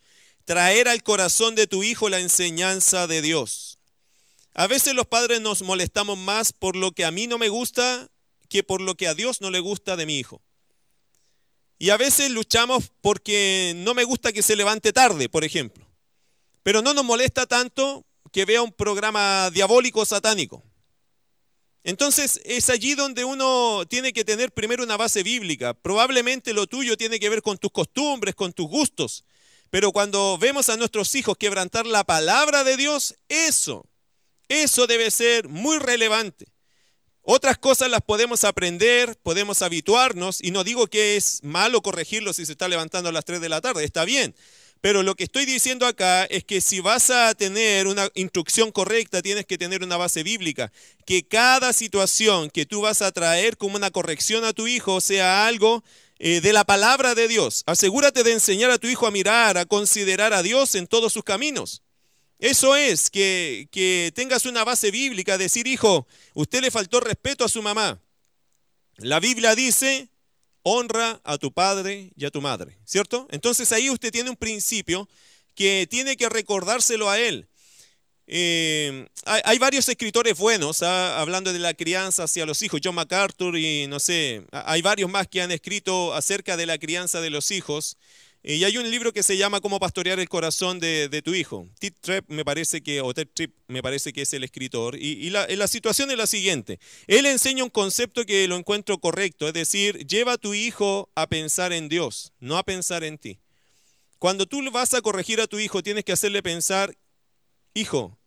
Traer 0.50 0.88
al 0.88 1.04
corazón 1.04 1.54
de 1.54 1.68
tu 1.68 1.84
hijo 1.84 2.08
la 2.08 2.18
enseñanza 2.18 3.06
de 3.06 3.22
Dios. 3.22 3.78
A 4.52 4.66
veces 4.66 4.94
los 4.94 5.06
padres 5.06 5.40
nos 5.40 5.62
molestamos 5.62 6.18
más 6.18 6.52
por 6.52 6.74
lo 6.74 6.90
que 6.90 7.04
a 7.04 7.12
mí 7.12 7.28
no 7.28 7.38
me 7.38 7.48
gusta 7.48 8.10
que 8.48 8.64
por 8.64 8.80
lo 8.80 8.96
que 8.96 9.06
a 9.06 9.14
Dios 9.14 9.40
no 9.40 9.52
le 9.52 9.60
gusta 9.60 9.94
de 9.94 10.06
mi 10.06 10.18
hijo. 10.18 10.42
Y 11.78 11.90
a 11.90 11.96
veces 11.96 12.32
luchamos 12.32 12.90
porque 13.00 13.74
no 13.76 13.94
me 13.94 14.02
gusta 14.02 14.32
que 14.32 14.42
se 14.42 14.56
levante 14.56 14.92
tarde, 14.92 15.28
por 15.28 15.44
ejemplo. 15.44 15.86
Pero 16.64 16.82
no 16.82 16.94
nos 16.94 17.04
molesta 17.04 17.46
tanto 17.46 18.04
que 18.32 18.44
vea 18.44 18.60
un 18.60 18.72
programa 18.72 19.50
diabólico 19.50 20.04
satánico. 20.04 20.64
Entonces 21.84 22.40
es 22.44 22.70
allí 22.70 22.96
donde 22.96 23.24
uno 23.24 23.84
tiene 23.88 24.12
que 24.12 24.24
tener 24.24 24.50
primero 24.50 24.82
una 24.82 24.96
base 24.96 25.22
bíblica. 25.22 25.74
Probablemente 25.74 26.52
lo 26.54 26.66
tuyo 26.66 26.96
tiene 26.96 27.20
que 27.20 27.30
ver 27.30 27.40
con 27.40 27.56
tus 27.56 27.70
costumbres, 27.70 28.34
con 28.34 28.52
tus 28.52 28.66
gustos. 28.66 29.24
Pero 29.70 29.92
cuando 29.92 30.36
vemos 30.38 30.68
a 30.68 30.76
nuestros 30.76 31.14
hijos 31.14 31.36
quebrantar 31.38 31.86
la 31.86 32.04
palabra 32.04 32.64
de 32.64 32.76
Dios, 32.76 33.14
eso, 33.28 33.86
eso 34.48 34.86
debe 34.86 35.10
ser 35.10 35.48
muy 35.48 35.78
relevante. 35.78 36.46
Otras 37.22 37.58
cosas 37.58 37.90
las 37.90 38.00
podemos 38.00 38.44
aprender, 38.44 39.16
podemos 39.22 39.62
habituarnos, 39.62 40.42
y 40.42 40.50
no 40.50 40.64
digo 40.64 40.88
que 40.88 41.16
es 41.16 41.40
malo 41.44 41.82
corregirlo 41.82 42.32
si 42.32 42.46
se 42.46 42.52
está 42.52 42.66
levantando 42.66 43.10
a 43.10 43.12
las 43.12 43.24
3 43.24 43.40
de 43.40 43.48
la 43.48 43.60
tarde, 43.60 43.84
está 43.84 44.04
bien. 44.04 44.34
Pero 44.80 45.02
lo 45.02 45.14
que 45.14 45.24
estoy 45.24 45.44
diciendo 45.44 45.86
acá 45.86 46.24
es 46.24 46.42
que 46.42 46.62
si 46.62 46.80
vas 46.80 47.10
a 47.10 47.34
tener 47.34 47.86
una 47.86 48.08
instrucción 48.14 48.72
correcta, 48.72 49.20
tienes 49.20 49.44
que 49.44 49.58
tener 49.58 49.84
una 49.84 49.98
base 49.98 50.22
bíblica. 50.22 50.72
Que 51.04 51.22
cada 51.22 51.74
situación 51.74 52.48
que 52.48 52.64
tú 52.64 52.80
vas 52.80 53.02
a 53.02 53.12
traer 53.12 53.58
como 53.58 53.76
una 53.76 53.90
corrección 53.90 54.42
a 54.44 54.54
tu 54.54 54.66
hijo 54.66 55.02
sea 55.02 55.46
algo 55.46 55.84
eh, 56.22 56.42
de 56.42 56.52
la 56.52 56.64
palabra 56.64 57.14
de 57.14 57.28
Dios. 57.28 57.64
Asegúrate 57.64 58.22
de 58.22 58.32
enseñar 58.32 58.70
a 58.70 58.76
tu 58.76 58.86
hijo 58.86 59.06
a 59.06 59.10
mirar, 59.10 59.56
a 59.56 59.64
considerar 59.64 60.34
a 60.34 60.42
Dios 60.42 60.74
en 60.74 60.86
todos 60.86 61.14
sus 61.14 61.24
caminos. 61.24 61.82
Eso 62.38 62.76
es, 62.76 63.08
que, 63.08 63.68
que 63.72 64.12
tengas 64.14 64.44
una 64.44 64.62
base 64.62 64.90
bíblica, 64.90 65.38
decir, 65.38 65.66
hijo, 65.66 66.06
usted 66.34 66.60
le 66.60 66.70
faltó 66.70 67.00
respeto 67.00 67.42
a 67.42 67.48
su 67.48 67.62
mamá. 67.62 68.02
La 68.98 69.18
Biblia 69.18 69.54
dice 69.54 70.10
honra 70.62 71.22
a 71.24 71.38
tu 71.38 71.52
padre 71.52 72.12
y 72.14 72.26
a 72.26 72.30
tu 72.30 72.42
madre, 72.42 72.78
¿cierto? 72.84 73.26
Entonces 73.30 73.72
ahí 73.72 73.88
usted 73.88 74.12
tiene 74.12 74.28
un 74.28 74.36
principio 74.36 75.08
que 75.54 75.86
tiene 75.88 76.18
que 76.18 76.28
recordárselo 76.28 77.08
a 77.08 77.18
él. 77.18 77.48
Eh, 78.32 79.08
hay, 79.26 79.58
varios 79.58 79.88
escritores 79.88 80.38
buenos 80.38 80.84
¿ah? 80.84 81.20
hablando 81.20 81.52
de 81.52 81.58
la 81.58 81.74
crianza 81.74 82.22
hacia 82.22 82.46
los 82.46 82.62
hijos, 82.62 82.80
John 82.82 82.94
MacArthur 82.94 83.58
y 83.58 83.88
no 83.88 83.98
sé, 83.98 84.44
hay 84.52 84.82
varios 84.82 85.10
más 85.10 85.26
que 85.26 85.42
han 85.42 85.50
escrito 85.50 86.14
acerca 86.14 86.56
de 86.56 86.64
la 86.64 86.78
crianza 86.78 87.20
de 87.20 87.30
los 87.30 87.50
hijos. 87.50 87.96
Y 88.44 88.62
hay 88.62 88.78
un 88.78 88.88
libro 88.88 89.12
que 89.12 89.24
se 89.24 89.36
llama 89.36 89.60
Cómo 89.60 89.80
pastorear 89.80 90.20
el 90.20 90.28
corazón 90.28 90.78
de, 90.78 91.22
tu 91.24 91.34
hijo. 91.34 91.66
Ted 91.80 91.92
Tripp 92.00 92.24
me 92.28 92.44
parece 92.44 92.82
que, 92.82 93.00
o 93.00 93.12
Ted 93.12 93.26
Tripp 93.34 93.52
me 93.66 93.82
parece 93.82 94.12
que 94.12 94.22
es 94.22 94.32
el 94.32 94.44
escritor. 94.44 94.96
Y, 94.96 95.28
la, 95.30 95.66
situación 95.66 96.12
es 96.12 96.16
la 96.16 96.28
siguiente. 96.28 96.78
Él 97.08 97.26
enseña 97.26 97.64
un 97.64 97.70
concepto 97.70 98.24
que 98.24 98.46
lo 98.46 98.56
encuentro 98.56 98.96
correcto, 98.98 99.48
es 99.48 99.54
decir, 99.54 100.06
lleva 100.06 100.34
a 100.34 100.38
tu 100.38 100.54
hijo 100.54 101.10
a 101.16 101.26
pensar 101.26 101.72
en 101.72 101.88
Dios, 101.88 102.32
no 102.38 102.56
a 102.56 102.62
pensar 102.62 103.02
en 103.02 103.18
ti. 103.18 103.40
Cuando 104.20 104.46
tú 104.46 104.62
vas 104.70 104.94
a 104.94 105.02
corregir 105.02 105.40
a 105.40 105.48
tu 105.48 105.58
hijo, 105.58 105.82
tienes 105.82 106.04
que 106.04 106.12
hacerle 106.12 106.42
pensar, 106.42 106.96
hijo, 107.74 108.19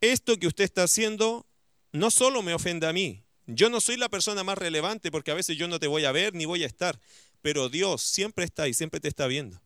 esto 0.00 0.36
que 0.36 0.46
usted 0.46 0.64
está 0.64 0.84
haciendo 0.84 1.46
no 1.92 2.10
solo 2.10 2.42
me 2.42 2.54
ofende 2.54 2.86
a 2.86 2.92
mí. 2.92 3.24
Yo 3.46 3.68
no 3.68 3.80
soy 3.80 3.96
la 3.96 4.08
persona 4.08 4.44
más 4.44 4.58
relevante 4.58 5.10
porque 5.10 5.30
a 5.30 5.34
veces 5.34 5.56
yo 5.56 5.66
no 5.66 5.80
te 5.80 5.88
voy 5.88 6.04
a 6.04 6.12
ver 6.12 6.34
ni 6.34 6.44
voy 6.44 6.62
a 6.62 6.66
estar 6.66 7.00
pero 7.42 7.68
Dios 7.68 8.02
siempre 8.02 8.44
está 8.44 8.68
y 8.68 8.74
siempre 8.74 9.00
te 9.00 9.08
está 9.08 9.26
viendo. 9.26 9.60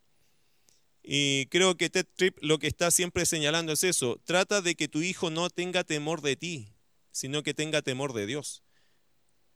Y 1.03 1.47
creo 1.47 1.77
que 1.77 1.91
Ted 1.91 2.07
Tripp 2.15 2.39
lo 2.41 2.59
que 2.59 2.67
está 2.67 2.91
siempre 2.91 3.27
señalando 3.27 3.73
es 3.73 3.85
eso. 3.85 4.21
Trata 4.25 4.63
de 4.63 4.75
que 4.75 4.89
tu 4.89 5.03
hijo 5.03 5.31
no 5.31 5.51
tenga 5.51 5.85
temor 5.85 6.23
de 6.23 6.37
ti, 6.37 6.73
sino 7.11 7.43
que 7.43 7.53
tenga 7.53 7.83
temor 7.83 8.15
de 8.15 8.27
Dios. 8.27 8.63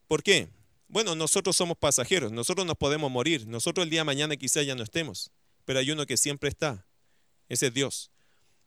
¿Por 0.06 0.22
qué? 0.22 0.48
Bueno, 0.88 1.14
nosotros 1.14 1.56
somos 1.56 1.76
pasajeros, 1.76 2.32
nosotros 2.32 2.66
nos 2.66 2.76
podemos 2.76 3.10
morir, 3.10 3.46
nosotros 3.46 3.84
el 3.84 3.90
día 3.90 4.00
de 4.00 4.04
mañana 4.04 4.36
quizá 4.36 4.62
ya 4.62 4.74
no 4.74 4.82
estemos, 4.82 5.30
pero 5.66 5.80
hay 5.80 5.90
uno 5.90 6.06
que 6.06 6.16
siempre 6.16 6.48
está, 6.48 6.86
ese 7.50 7.66
es 7.66 7.74
Dios. 7.74 8.10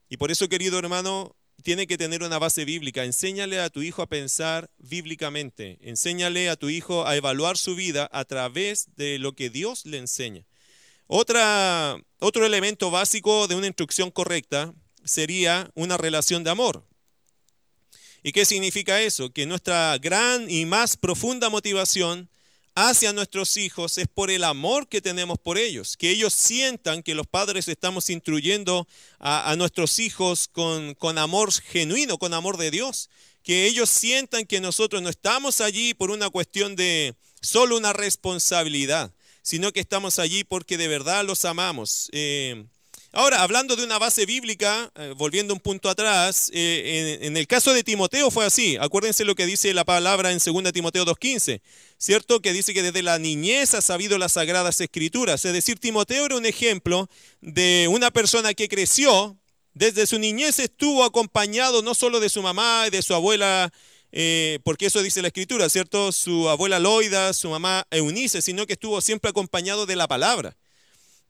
Y 0.08 0.18
por 0.18 0.30
eso, 0.30 0.48
querido 0.48 0.78
hermano, 0.78 1.34
tiene 1.62 1.86
que 1.86 1.96
tener 1.96 2.22
una 2.22 2.38
base 2.38 2.64
bíblica. 2.64 3.04
Enséñale 3.04 3.60
a 3.60 3.70
tu 3.70 3.82
hijo 3.82 4.02
a 4.02 4.08
pensar 4.08 4.70
bíblicamente. 4.78 5.78
Enséñale 5.80 6.50
a 6.50 6.56
tu 6.56 6.68
hijo 6.68 7.06
a 7.06 7.16
evaluar 7.16 7.56
su 7.56 7.74
vida 7.74 8.08
a 8.12 8.24
través 8.24 8.88
de 8.96 9.18
lo 9.18 9.34
que 9.34 9.48
Dios 9.50 9.86
le 9.86 9.98
enseña. 9.98 10.44
Otro 11.06 12.46
elemento 12.46 12.90
básico 12.90 13.46
de 13.48 13.54
una 13.54 13.66
instrucción 13.66 14.10
correcta 14.10 14.74
sería 15.04 15.70
una 15.74 15.96
relación 15.96 16.44
de 16.44 16.50
amor. 16.50 16.86
¿Y 18.22 18.32
qué 18.32 18.44
significa 18.44 19.00
eso? 19.00 19.30
Que 19.30 19.46
nuestra 19.46 19.98
gran 19.98 20.48
y 20.48 20.64
más 20.64 20.96
profunda 20.96 21.50
motivación 21.50 22.30
hacia 22.74 23.12
nuestros 23.12 23.56
hijos 23.56 23.98
es 23.98 24.08
por 24.08 24.30
el 24.30 24.44
amor 24.44 24.88
que 24.88 25.00
tenemos 25.00 25.38
por 25.38 25.58
ellos, 25.58 25.96
que 25.96 26.10
ellos 26.10 26.32
sientan 26.32 27.02
que 27.02 27.14
los 27.14 27.26
padres 27.26 27.68
estamos 27.68 28.10
instruyendo 28.10 28.86
a, 29.18 29.54
nuestros 29.56 29.98
hijos 29.98 30.48
con, 30.48 30.94
con 30.94 31.18
amor 31.18 31.52
genuino, 31.52 32.18
con 32.18 32.34
amor 32.34 32.56
de 32.56 32.70
Dios, 32.70 33.10
que 33.42 33.66
ellos 33.66 33.90
sientan 33.90 34.46
que 34.46 34.60
nosotros 34.60 35.02
no 35.02 35.08
estamos 35.08 35.60
allí 35.60 35.94
por 35.94 36.10
una 36.10 36.30
cuestión 36.30 36.76
de 36.76 37.14
solo 37.40 37.76
una 37.76 37.92
responsabilidad, 37.92 39.12
sino 39.42 39.72
que 39.72 39.80
estamos 39.80 40.18
allí 40.18 40.44
porque 40.44 40.78
de 40.78 40.88
verdad 40.88 41.24
los 41.24 41.44
amamos. 41.44 42.08
Eh, 42.12 42.64
Ahora, 43.14 43.42
hablando 43.42 43.76
de 43.76 43.84
una 43.84 43.98
base 43.98 44.24
bíblica, 44.24 44.90
eh, 44.94 45.12
volviendo 45.14 45.52
un 45.52 45.60
punto 45.60 45.90
atrás, 45.90 46.50
eh, 46.54 47.18
en, 47.20 47.36
el 47.36 47.46
caso 47.46 47.74
de 47.74 47.84
Timoteo 47.84 48.30
fue 48.30 48.46
así. 48.46 48.78
Acuérdense 48.80 49.26
lo 49.26 49.34
que 49.34 49.44
dice 49.44 49.74
la 49.74 49.84
palabra 49.84 50.32
en 50.32 50.38
2 50.38 50.72
Timoteo 50.72 51.04
2.15, 51.04 51.60
¿cierto? 51.98 52.40
Que 52.40 52.54
dice 52.54 52.72
que 52.72 52.82
desde 52.82 53.02
la 53.02 53.18
niñez 53.18 53.74
ha 53.74 53.82
sabido 53.82 54.16
las 54.16 54.32
sagradas 54.32 54.80
escrituras. 54.80 55.44
Es 55.44 55.52
decir, 55.52 55.78
Timoteo 55.78 56.24
era 56.24 56.38
un 56.38 56.46
ejemplo 56.46 57.06
de 57.42 57.86
una 57.90 58.10
persona 58.10 58.54
que 58.54 58.66
creció, 58.66 59.36
desde 59.74 60.06
su 60.06 60.18
niñez 60.18 60.58
estuvo 60.58 61.04
acompañado 61.04 61.82
no 61.82 61.94
solo 61.94 62.18
de 62.18 62.30
su 62.30 62.40
mamá 62.40 62.84
y 62.86 62.90
de 62.90 63.02
su 63.02 63.14
abuela, 63.14 63.70
eh, 64.10 64.58
porque 64.64 64.86
eso 64.86 65.02
dice 65.02 65.20
la 65.20 65.28
escritura, 65.28 65.68
¿cierto? 65.68 66.12
Su 66.12 66.48
abuela 66.48 66.78
Loida, 66.78 67.34
su 67.34 67.50
mamá 67.50 67.86
Eunice, 67.90 68.40
sino 68.40 68.66
que 68.66 68.72
estuvo 68.72 69.02
siempre 69.02 69.28
acompañado 69.28 69.84
de 69.84 69.96
la 69.96 70.08
palabra. 70.08 70.56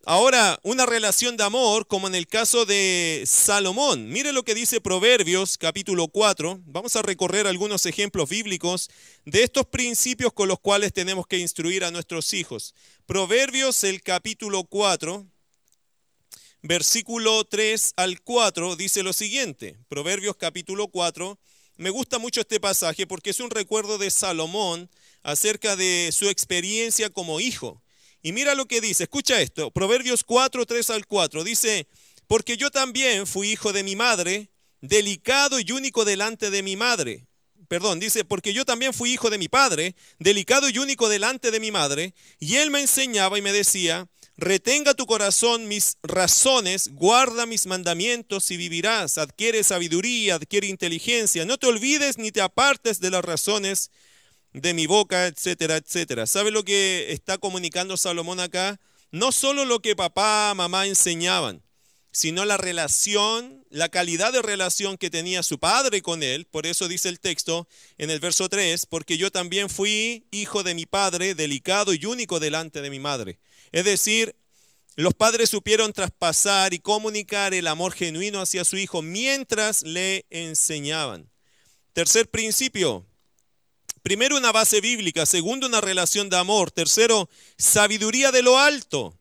Ahora, 0.04 0.58
una 0.64 0.84
relación 0.84 1.36
de 1.36 1.44
amor, 1.44 1.86
como 1.86 2.08
en 2.08 2.16
el 2.16 2.26
caso 2.26 2.64
de 2.64 3.22
Salomón. 3.24 4.08
Mire 4.08 4.32
lo 4.32 4.42
que 4.42 4.52
dice 4.52 4.80
Proverbios 4.80 5.56
capítulo 5.56 6.08
4. 6.08 6.60
Vamos 6.64 6.96
a 6.96 7.02
recorrer 7.02 7.46
algunos 7.46 7.86
ejemplos 7.86 8.28
bíblicos 8.28 8.90
de 9.24 9.44
estos 9.44 9.64
principios 9.66 10.32
con 10.32 10.48
los 10.48 10.58
cuales 10.58 10.92
tenemos 10.92 11.28
que 11.28 11.38
instruir 11.38 11.84
a 11.84 11.92
nuestros 11.92 12.32
hijos. 12.32 12.74
Proverbios 13.06 13.84
el 13.84 14.02
capítulo 14.02 14.64
4, 14.64 15.24
versículo 16.62 17.44
3 17.44 17.92
al 17.94 18.20
4, 18.22 18.74
dice 18.74 19.04
lo 19.04 19.12
siguiente. 19.12 19.76
Proverbios 19.88 20.34
capítulo 20.34 20.88
4. 20.88 21.38
Me 21.76 21.90
gusta 21.90 22.18
mucho 22.18 22.40
este 22.40 22.58
pasaje 22.58 23.06
porque 23.06 23.30
es 23.30 23.38
un 23.38 23.50
recuerdo 23.50 23.98
de 23.98 24.10
Salomón 24.10 24.90
acerca 25.22 25.76
de 25.76 26.10
su 26.12 26.28
experiencia 26.28 27.08
como 27.08 27.38
hijo. 27.38 27.81
Y 28.22 28.32
mira 28.32 28.54
lo 28.54 28.66
que 28.66 28.80
dice, 28.80 29.04
escucha 29.04 29.40
esto, 29.40 29.72
Proverbios 29.72 30.22
4, 30.22 30.64
3 30.64 30.90
al 30.90 31.06
4, 31.06 31.42
dice, 31.42 31.88
porque 32.28 32.56
yo 32.56 32.70
también 32.70 33.26
fui 33.26 33.50
hijo 33.50 33.72
de 33.72 33.82
mi 33.82 33.96
madre, 33.96 34.50
delicado 34.80 35.58
y 35.58 35.72
único 35.72 36.04
delante 36.04 36.50
de 36.50 36.62
mi 36.62 36.76
madre. 36.76 37.26
Perdón, 37.66 37.98
dice, 37.98 38.24
porque 38.24 38.52
yo 38.52 38.64
también 38.64 38.92
fui 38.92 39.12
hijo 39.12 39.28
de 39.28 39.38
mi 39.38 39.48
padre, 39.48 39.96
delicado 40.20 40.68
y 40.68 40.78
único 40.78 41.08
delante 41.08 41.50
de 41.50 41.58
mi 41.58 41.72
madre, 41.72 42.14
y 42.38 42.56
él 42.56 42.70
me 42.70 42.80
enseñaba 42.80 43.38
y 43.38 43.42
me 43.42 43.52
decía, 43.52 44.06
retenga 44.36 44.94
tu 44.94 45.06
corazón 45.06 45.66
mis 45.66 45.96
razones, 46.04 46.90
guarda 46.92 47.44
mis 47.44 47.66
mandamientos 47.66 48.52
y 48.52 48.56
vivirás, 48.56 49.18
adquiere 49.18 49.64
sabiduría, 49.64 50.36
adquiere 50.36 50.68
inteligencia, 50.68 51.44
no 51.44 51.58
te 51.58 51.66
olvides 51.66 52.18
ni 52.18 52.30
te 52.30 52.40
apartes 52.40 53.00
de 53.00 53.10
las 53.10 53.24
razones 53.24 53.90
de 54.52 54.74
mi 54.74 54.86
boca, 54.86 55.26
etcétera, 55.26 55.76
etcétera. 55.76 56.26
¿Sabe 56.26 56.50
lo 56.50 56.64
que 56.64 57.12
está 57.12 57.38
comunicando 57.38 57.96
Salomón 57.96 58.40
acá? 58.40 58.80
No 59.10 59.32
solo 59.32 59.64
lo 59.64 59.80
que 59.80 59.96
papá, 59.96 60.52
mamá 60.54 60.86
enseñaban, 60.86 61.62
sino 62.12 62.44
la 62.44 62.56
relación, 62.56 63.64
la 63.70 63.88
calidad 63.88 64.32
de 64.32 64.42
relación 64.42 64.98
que 64.98 65.10
tenía 65.10 65.42
su 65.42 65.58
padre 65.58 66.02
con 66.02 66.22
él. 66.22 66.46
Por 66.46 66.66
eso 66.66 66.88
dice 66.88 67.08
el 67.08 67.20
texto 67.20 67.66
en 67.98 68.10
el 68.10 68.20
verso 68.20 68.48
3, 68.48 68.86
porque 68.86 69.18
yo 69.18 69.30
también 69.30 69.68
fui 69.70 70.26
hijo 70.30 70.62
de 70.62 70.74
mi 70.74 70.86
padre, 70.86 71.34
delicado 71.34 71.94
y 71.94 72.04
único 72.04 72.40
delante 72.40 72.82
de 72.82 72.90
mi 72.90 73.00
madre. 73.00 73.38
Es 73.70 73.84
decir, 73.84 74.36
los 74.96 75.14
padres 75.14 75.48
supieron 75.48 75.94
traspasar 75.94 76.74
y 76.74 76.78
comunicar 76.78 77.54
el 77.54 77.66
amor 77.66 77.94
genuino 77.94 78.42
hacia 78.42 78.64
su 78.64 78.76
hijo 78.76 79.00
mientras 79.00 79.82
le 79.82 80.26
enseñaban. 80.28 81.30
Tercer 81.94 82.28
principio, 82.28 83.06
Primero, 84.02 84.36
una 84.36 84.52
base 84.52 84.80
bíblica. 84.80 85.26
Segundo, 85.26 85.66
una 85.66 85.80
relación 85.80 86.28
de 86.28 86.36
amor. 86.36 86.70
Tercero, 86.70 87.30
sabiduría 87.56 88.32
de 88.32 88.42
lo 88.42 88.58
alto. 88.58 89.16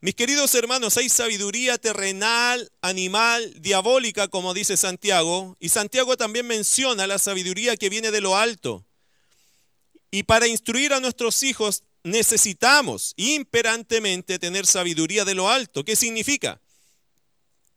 Mis 0.00 0.14
queridos 0.14 0.54
hermanos, 0.54 0.96
hay 0.96 1.08
sabiduría 1.08 1.78
terrenal, 1.78 2.70
animal, 2.80 3.60
diabólica, 3.60 4.28
como 4.28 4.54
dice 4.54 4.76
Santiago. 4.76 5.56
Y 5.60 5.68
Santiago 5.68 6.16
también 6.16 6.46
menciona 6.46 7.06
la 7.06 7.18
sabiduría 7.18 7.76
que 7.76 7.88
viene 7.88 8.10
de 8.10 8.20
lo 8.20 8.36
alto. 8.36 8.86
Y 10.10 10.22
para 10.22 10.46
instruir 10.46 10.92
a 10.92 11.00
nuestros 11.00 11.42
hijos 11.42 11.82
necesitamos 12.02 13.12
imperantemente 13.16 14.38
tener 14.38 14.64
sabiduría 14.64 15.24
de 15.24 15.34
lo 15.34 15.48
alto. 15.48 15.84
¿Qué 15.84 15.96
significa? 15.96 16.60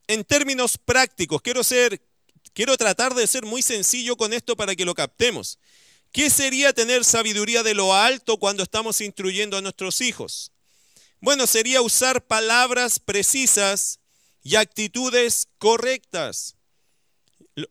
En 0.07 0.23
términos 0.23 0.77
prácticos, 0.77 1.41
quiero 1.41 1.63
ser, 1.63 2.01
quiero 2.53 2.77
tratar 2.77 3.13
de 3.13 3.27
ser 3.27 3.45
muy 3.45 3.61
sencillo 3.61 4.15
con 4.15 4.33
esto 4.33 4.55
para 4.55 4.75
que 4.75 4.85
lo 4.85 4.93
captemos. 4.93 5.57
¿Qué 6.11 6.29
sería 6.29 6.73
tener 6.73 7.05
sabiduría 7.05 7.61
de 7.61 7.75
lo 7.75 7.93
alto 7.93 8.37
cuando 8.37 8.63
estamos 8.63 8.99
instruyendo 9.01 9.57
a 9.57 9.61
nuestros 9.61 10.01
hijos? 10.01 10.51
Bueno, 11.21 11.45
sería 11.45 11.81
usar 11.81 12.25
palabras 12.25 12.99
precisas 12.99 13.99
y 14.41 14.55
actitudes 14.55 15.47
correctas. 15.59 16.55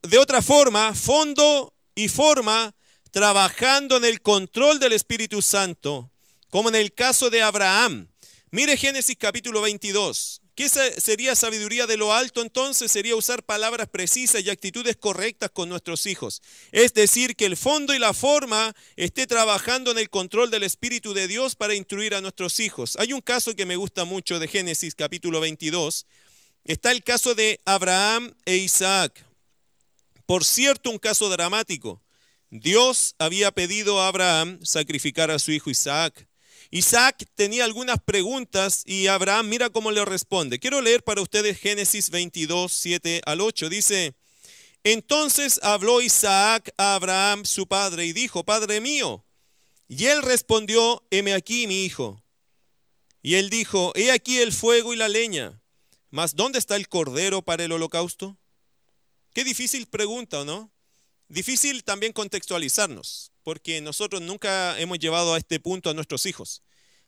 De 0.02 0.18
otra 0.18 0.42
forma, 0.42 0.94
fondo 0.94 1.74
y 1.94 2.08
forma, 2.08 2.74
trabajando 3.10 3.96
en 3.96 4.04
el 4.04 4.20
control 4.20 4.78
del 4.78 4.92
Espíritu 4.92 5.42
Santo, 5.42 6.12
como 6.50 6.68
en 6.68 6.76
el 6.76 6.92
caso 6.94 7.30
de 7.30 7.42
Abraham. 7.42 8.08
Mire 8.50 8.76
Génesis 8.76 9.16
capítulo 9.18 9.62
22. 9.62 10.42
¿Qué 10.58 10.68
sería 10.68 11.36
sabiduría 11.36 11.86
de 11.86 11.96
lo 11.96 12.12
alto 12.12 12.42
entonces? 12.42 12.90
Sería 12.90 13.14
usar 13.14 13.44
palabras 13.44 13.86
precisas 13.86 14.42
y 14.42 14.50
actitudes 14.50 14.96
correctas 14.96 15.50
con 15.52 15.68
nuestros 15.68 16.04
hijos. 16.04 16.42
Es 16.72 16.92
decir, 16.94 17.36
que 17.36 17.46
el 17.46 17.56
fondo 17.56 17.94
y 17.94 18.00
la 18.00 18.12
forma 18.12 18.74
esté 18.96 19.28
trabajando 19.28 19.92
en 19.92 19.98
el 19.98 20.10
control 20.10 20.50
del 20.50 20.64
Espíritu 20.64 21.14
de 21.14 21.28
Dios 21.28 21.54
para 21.54 21.76
instruir 21.76 22.12
a 22.16 22.20
nuestros 22.20 22.58
hijos. 22.58 22.96
Hay 22.96 23.12
un 23.12 23.20
caso 23.20 23.54
que 23.54 23.66
me 23.66 23.76
gusta 23.76 24.04
mucho 24.04 24.40
de 24.40 24.48
Génesis 24.48 24.96
capítulo 24.96 25.38
22. 25.38 26.06
Está 26.64 26.90
el 26.90 27.04
caso 27.04 27.36
de 27.36 27.60
Abraham 27.64 28.34
e 28.44 28.56
Isaac. 28.56 29.24
Por 30.26 30.44
cierto, 30.44 30.90
un 30.90 30.98
caso 30.98 31.28
dramático. 31.28 32.02
Dios 32.50 33.14
había 33.20 33.52
pedido 33.52 34.02
a 34.02 34.08
Abraham 34.08 34.58
sacrificar 34.64 35.30
a 35.30 35.38
su 35.38 35.52
hijo 35.52 35.70
Isaac. 35.70 36.27
Isaac 36.70 37.24
tenía 37.34 37.64
algunas 37.64 37.98
preguntas 38.02 38.82
y 38.84 39.06
Abraham 39.06 39.48
mira 39.48 39.70
cómo 39.70 39.90
le 39.90 40.04
responde. 40.04 40.58
Quiero 40.58 40.82
leer 40.82 41.02
para 41.02 41.22
ustedes 41.22 41.58
Génesis 41.58 42.10
22, 42.10 42.70
7 42.72 43.22
al 43.24 43.40
8. 43.40 43.68
Dice, 43.70 44.14
entonces 44.84 45.60
habló 45.62 46.02
Isaac 46.02 46.72
a 46.76 46.94
Abraham 46.94 47.44
su 47.46 47.66
padre 47.66 48.04
y 48.04 48.12
dijo, 48.12 48.44
Padre 48.44 48.80
mío. 48.80 49.24
Y 49.88 50.06
él 50.06 50.22
respondió, 50.22 51.02
heme 51.10 51.32
aquí 51.32 51.66
mi 51.66 51.84
hijo. 51.84 52.22
Y 53.22 53.34
él 53.36 53.48
dijo, 53.48 53.92
he 53.96 54.12
aquí 54.12 54.38
el 54.38 54.52
fuego 54.52 54.92
y 54.92 54.96
la 54.96 55.08
leña, 55.08 55.60
mas 56.10 56.36
¿dónde 56.36 56.58
está 56.58 56.76
el 56.76 56.88
cordero 56.88 57.42
para 57.42 57.64
el 57.64 57.72
holocausto? 57.72 58.36
Qué 59.32 59.44
difícil 59.44 59.86
pregunta, 59.86 60.44
¿no? 60.44 60.70
Difícil 61.28 61.84
también 61.84 62.12
contextualizarnos, 62.12 63.32
porque 63.48 63.80
nosotros 63.80 64.20
nunca 64.20 64.78
hemos 64.78 64.98
llevado 64.98 65.32
a 65.32 65.38
este 65.38 65.58
punto 65.58 65.88
a 65.88 65.94
nuestros 65.94 66.26
hijos. 66.26 66.62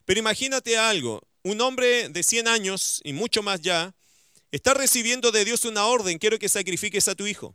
Pero 0.07 0.21
imagínate 0.21 0.79
algo, 0.79 1.21
un 1.43 1.61
hombre 1.61 2.09
de 2.09 2.23
100 2.23 2.49
años 2.49 3.03
y 3.05 3.13
mucho 3.13 3.43
más 3.43 3.61
ya, 3.61 3.95
está 4.51 4.73
recibiendo 4.73 5.33
de 5.33 5.45
Dios 5.45 5.67
una 5.67 5.85
orden, 5.85 6.17
quiero 6.17 6.39
que 6.39 6.49
sacrifiques 6.49 7.09
a 7.09 7.15
tu 7.15 7.27
hijo. 7.27 7.55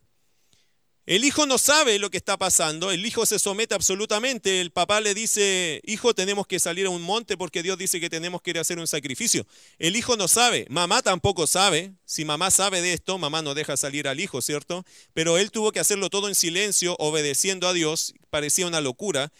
El 1.06 1.24
hijo 1.24 1.46
no 1.46 1.56
sabe 1.56 2.00
lo 2.00 2.10
que 2.10 2.16
está 2.16 2.36
pasando, 2.36 2.90
el 2.90 3.06
hijo 3.06 3.26
se 3.26 3.38
somete 3.38 3.76
absolutamente, 3.76 4.60
el 4.60 4.72
papá 4.72 5.00
le 5.00 5.14
dice, 5.14 5.80
hijo, 5.84 6.14
tenemos 6.14 6.48
que 6.48 6.58
salir 6.58 6.86
a 6.86 6.90
un 6.90 7.00
monte 7.00 7.36
porque 7.36 7.62
Dios 7.62 7.78
dice 7.78 8.00
que 8.00 8.10
tenemos 8.10 8.42
que 8.42 8.50
ir 8.50 8.58
a 8.58 8.62
hacer 8.62 8.80
un 8.80 8.88
sacrificio. 8.88 9.46
El 9.78 9.94
hijo 9.94 10.16
no 10.16 10.26
sabe, 10.26 10.66
mamá 10.68 11.02
tampoco 11.02 11.46
sabe, 11.46 11.92
si 12.04 12.24
mamá 12.24 12.50
sabe 12.50 12.82
de 12.82 12.92
esto, 12.92 13.18
mamá 13.18 13.40
no 13.40 13.54
deja 13.54 13.76
salir 13.76 14.08
al 14.08 14.18
hijo, 14.18 14.42
¿cierto? 14.42 14.84
Pero 15.14 15.38
él 15.38 15.52
tuvo 15.52 15.70
que 15.70 15.78
hacerlo 15.78 16.10
todo 16.10 16.26
en 16.26 16.34
silencio, 16.34 16.96
obedeciendo 16.98 17.68
a 17.68 17.72
Dios, 17.72 18.12
parecía 18.28 18.66
una 18.66 18.80
locura. 18.80 19.32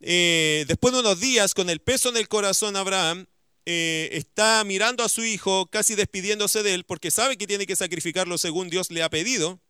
Eh, 0.00 0.66
después 0.68 0.94
de 0.94 1.00
unos 1.00 1.18
días, 1.18 1.52
con 1.52 1.68
el 1.68 1.80
peso 1.80 2.10
en 2.10 2.16
el 2.16 2.28
corazón, 2.28 2.76
Abraham 2.76 3.26
eh, 3.66 4.10
está 4.12 4.62
mirando 4.62 5.02
a 5.02 5.08
su 5.08 5.24
hijo, 5.24 5.66
casi 5.66 5.96
despidiéndose 5.96 6.62
de 6.62 6.74
él, 6.74 6.84
porque 6.84 7.10
sabe 7.10 7.36
que 7.36 7.48
tiene 7.48 7.66
que 7.66 7.74
sacrificarlo 7.74 8.38
según 8.38 8.70
Dios 8.70 8.92
le 8.92 9.02
ha 9.02 9.10
pedido. 9.10 9.60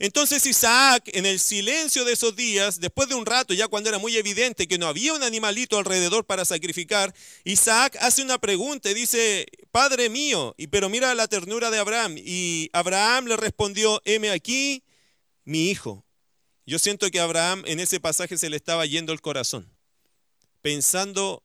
Entonces 0.00 0.46
Isaac, 0.46 1.10
en 1.12 1.26
el 1.26 1.38
silencio 1.38 2.06
de 2.06 2.14
esos 2.14 2.34
días, 2.34 2.80
después 2.80 3.06
de 3.10 3.14
un 3.14 3.26
rato, 3.26 3.52
ya 3.52 3.68
cuando 3.68 3.90
era 3.90 3.98
muy 3.98 4.16
evidente 4.16 4.66
que 4.66 4.78
no 4.78 4.86
había 4.86 5.12
un 5.12 5.22
animalito 5.22 5.76
alrededor 5.76 6.24
para 6.24 6.46
sacrificar, 6.46 7.14
Isaac 7.44 7.98
hace 8.00 8.22
una 8.22 8.38
pregunta 8.38 8.90
y 8.90 8.94
dice, 8.94 9.46
Padre 9.70 10.08
mío, 10.08 10.54
y, 10.56 10.68
pero 10.68 10.88
mira 10.88 11.14
la 11.14 11.28
ternura 11.28 11.70
de 11.70 11.78
Abraham. 11.78 12.14
Y 12.16 12.70
Abraham 12.72 13.26
le 13.26 13.36
respondió, 13.36 14.00
heme 14.06 14.30
aquí, 14.30 14.82
mi 15.44 15.68
hijo. 15.68 16.06
Yo 16.64 16.78
siento 16.78 17.10
que 17.10 17.20
a 17.20 17.24
Abraham 17.24 17.62
en 17.66 17.78
ese 17.78 18.00
pasaje 18.00 18.38
se 18.38 18.48
le 18.48 18.56
estaba 18.56 18.86
yendo 18.86 19.12
el 19.12 19.20
corazón, 19.20 19.70
pensando, 20.62 21.44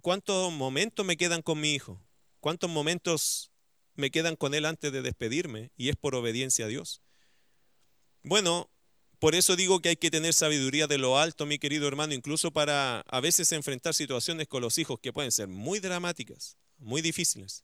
¿cuántos 0.00 0.50
momentos 0.54 1.04
me 1.04 1.18
quedan 1.18 1.42
con 1.42 1.60
mi 1.60 1.74
hijo? 1.74 2.02
¿Cuántos 2.40 2.70
momentos 2.70 3.50
me 3.94 4.10
quedan 4.10 4.36
con 4.36 4.54
él 4.54 4.64
antes 4.64 4.90
de 4.90 5.02
despedirme? 5.02 5.70
Y 5.76 5.90
es 5.90 5.96
por 5.96 6.14
obediencia 6.14 6.64
a 6.64 6.68
Dios. 6.68 7.02
Bueno, 8.26 8.68
por 9.20 9.36
eso 9.36 9.54
digo 9.54 9.80
que 9.80 9.90
hay 9.90 9.96
que 9.96 10.10
tener 10.10 10.34
sabiduría 10.34 10.88
de 10.88 10.98
lo 10.98 11.16
alto, 11.16 11.46
mi 11.46 11.60
querido 11.60 11.86
hermano, 11.86 12.12
incluso 12.12 12.50
para 12.50 13.02
a 13.02 13.20
veces 13.20 13.52
enfrentar 13.52 13.94
situaciones 13.94 14.48
con 14.48 14.62
los 14.62 14.78
hijos 14.78 14.98
que 15.00 15.12
pueden 15.12 15.30
ser 15.30 15.46
muy 15.46 15.78
dramáticas, 15.78 16.56
muy 16.76 17.02
difíciles. 17.02 17.62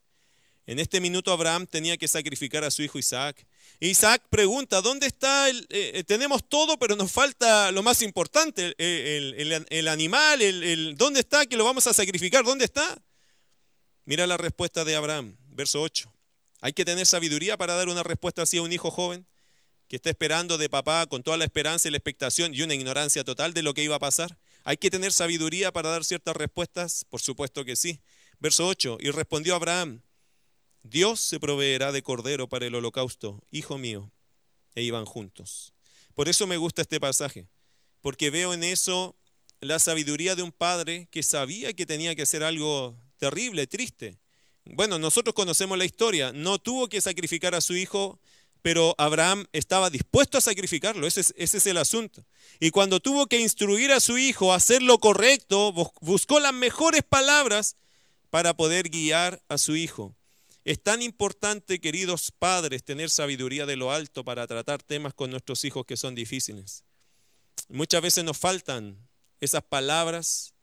En 0.65 0.79
este 0.79 1.01
minuto 1.01 1.33
Abraham 1.33 1.67
tenía 1.67 1.97
que 1.97 2.07
sacrificar 2.07 2.63
a 2.63 2.71
su 2.71 2.81
hijo 2.81 2.97
Isaac. 2.97 3.45
Isaac 3.81 4.23
pregunta, 4.29 4.79
¿dónde 4.79 5.07
está? 5.07 5.49
El, 5.49 5.67
eh, 5.69 5.91
eh, 5.95 6.03
tenemos 6.05 6.47
todo, 6.47 6.79
pero 6.79 6.95
nos 6.95 7.11
falta 7.11 7.69
lo 7.73 7.83
más 7.83 8.01
importante, 8.01 8.73
el, 8.77 9.87
animal, 9.89 10.41
el, 10.41 10.95
¿dónde 10.95 11.19
está 11.19 11.45
que 11.45 11.57
lo 11.57 11.65
vamos 11.65 11.87
a 11.87 11.93
sacrificar? 11.93 12.45
¿Dónde 12.45 12.63
está? 12.63 13.03
Mira 14.05 14.25
la 14.27 14.37
respuesta 14.37 14.85
de 14.85 14.95
Abraham, 14.95 15.35
verso 15.49 15.81
8. 15.81 16.09
Hay 16.61 16.71
que 16.71 16.85
tener 16.85 17.05
sabiduría 17.05 17.57
para 17.57 17.75
dar 17.75 17.89
una 17.89 18.03
respuesta 18.03 18.43
así 18.43 18.59
a 18.59 18.61
un 18.61 18.71
hijo 18.71 18.89
joven 18.89 19.27
que 19.93 19.97
está 19.97 20.09
esperando 20.09 20.57
de 20.57 20.69
papá 20.69 21.05
con 21.05 21.21
toda 21.21 21.37
la 21.37 21.45
esperanza 21.45 21.87
y 21.87 21.91
la 21.91 21.97
expectación 21.97 22.51
y 22.55 22.63
una 22.63 22.73
ignorancia 22.73 23.23
total 23.23 23.53
de 23.53 23.61
lo 23.61 23.75
que 23.75 23.83
iba 23.83 23.97
a 23.97 23.99
pasar? 23.99 24.39
¿Hay 24.63 24.77
que 24.77 24.89
tener 24.89 25.11
sabiduría 25.11 25.71
para 25.71 25.91
dar 25.91 26.03
ciertas 26.03 26.35
respuestas? 26.35 27.05
Por 27.11 27.21
supuesto 27.21 27.63
que 27.63 27.75
sí. 27.75 27.99
Verso 28.39 28.67
8, 28.67 28.97
y 29.01 29.11
respondió 29.11 29.53
Abraham, 29.53 30.01
Dios 30.81 31.19
se 31.19 31.39
proveerá 31.39 31.91
de 31.91 32.01
cordero 32.01 32.49
para 32.49 32.65
el 32.65 32.73
holocausto, 32.73 33.43
hijo 33.51 33.77
mío. 33.77 34.11
E 34.73 34.81
iban 34.81 35.05
juntos. 35.05 35.75
Por 36.15 36.27
eso 36.27 36.47
me 36.47 36.57
gusta 36.57 36.81
este 36.81 36.99
pasaje, 36.99 37.45
porque 38.01 38.31
veo 38.31 38.55
en 38.55 38.63
eso 38.63 39.15
la 39.59 39.77
sabiduría 39.77 40.35
de 40.35 40.41
un 40.41 40.51
padre 40.51 41.07
que 41.11 41.21
sabía 41.21 41.71
que 41.73 41.85
tenía 41.85 42.15
que 42.15 42.23
hacer 42.23 42.43
algo 42.43 42.97
terrible, 43.17 43.67
triste. 43.67 44.17
Bueno, 44.65 44.97
nosotros 44.97 45.35
conocemos 45.35 45.77
la 45.77 45.85
historia, 45.85 46.31
no 46.33 46.57
tuvo 46.57 46.89
que 46.89 46.99
sacrificar 46.99 47.53
a 47.53 47.61
su 47.61 47.75
hijo 47.75 48.19
pero 48.63 48.95
Abraham 48.97 49.45
estaba 49.51 49.89
dispuesto 49.89 50.37
a 50.37 50.41
sacrificarlo, 50.41 51.05
ese 51.05 51.33
es, 51.35 51.65
el 51.67 51.77
asunto. 51.77 52.25
Y 52.61 52.71
cuando 52.71 53.01
tuvo 53.01 53.27
que 53.27 53.41
instruir 53.41 53.91
a 53.91 53.99
su 53.99 54.17
hijo 54.17 54.53
a 54.53 54.55
hacer 54.55 54.81
lo 54.81 54.99
correcto, 54.99 55.73
buscó 55.99 56.39
las 56.39 56.53
mejores 56.53 57.03
palabras 57.03 57.75
para 58.29 58.55
poder 58.55 58.89
guiar 58.89 59.43
a 59.49 59.57
su 59.57 59.75
hijo. 59.75 60.15
Es 60.63 60.81
tan 60.81 61.01
importante, 61.01 61.81
queridos 61.81 62.31
padres, 62.31 62.85
tener 62.85 63.09
sabiduría 63.09 63.65
de 63.65 63.75
lo 63.75 63.91
alto 63.91 64.23
para 64.23 64.47
tratar 64.47 64.81
temas 64.81 65.13
con 65.13 65.29
nuestros 65.29 65.65
hijos 65.65 65.85
que 65.85 65.97
son 65.97 66.15
difíciles. 66.15 66.85
Muchas 67.67 68.01
veces 68.01 68.23
nos 68.23 68.37
faltan 68.37 68.97
esas 69.41 69.63
palabras, 69.63 70.53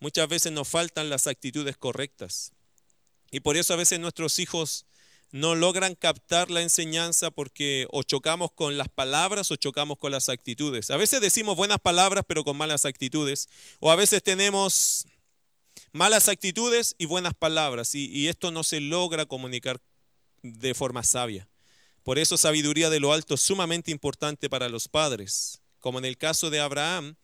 muchas 0.00 0.28
veces 0.28 0.50
nos 0.50 0.66
faltan 0.66 1.08
las 1.08 1.28
actitudes 1.28 1.76
correctas. 1.76 2.50
Y 3.30 3.38
por 3.38 3.56
eso 3.56 3.74
a 3.74 3.76
veces 3.76 4.00
nuestros 4.00 4.40
hijos 4.40 4.86
no 5.34 5.56
logran 5.56 5.96
captar 5.96 6.48
la 6.48 6.62
enseñanza 6.62 7.32
porque 7.32 7.88
o 7.90 8.04
chocamos 8.04 8.52
con 8.52 8.78
las 8.78 8.88
palabras 8.88 9.50
o 9.50 9.56
chocamos 9.56 9.98
con 9.98 10.12
las 10.12 10.28
actitudes. 10.28 10.92
A 10.92 10.96
veces 10.96 11.20
decimos 11.20 11.56
buenas 11.56 11.80
palabras 11.80 12.22
pero 12.24 12.44
con 12.44 12.56
malas 12.56 12.84
actitudes. 12.84 13.48
O 13.80 13.90
a 13.90 13.96
veces 13.96 14.22
tenemos 14.22 15.08
malas 15.90 16.28
actitudes 16.28 16.94
y 16.98 17.06
buenas 17.06 17.34
palabras. 17.34 17.96
Y, 17.96 18.28
esto 18.28 18.52
no 18.52 18.62
se 18.62 18.78
logra 18.78 19.26
comunicar 19.26 19.80
de 20.44 20.72
forma 20.72 21.02
sabia. 21.02 21.48
Por 22.04 22.20
eso 22.20 22.36
sabiduría 22.36 22.88
de 22.88 23.00
lo 23.00 23.12
alto 23.12 23.34
es 23.34 23.40
sumamente 23.40 23.90
importante 23.90 24.48
para 24.48 24.68
los 24.68 24.86
padres. 24.86 25.60
Como 25.80 25.98
en 25.98 26.04
el 26.04 26.16
caso 26.16 26.48
de 26.48 26.60
Abraham, 26.60 27.16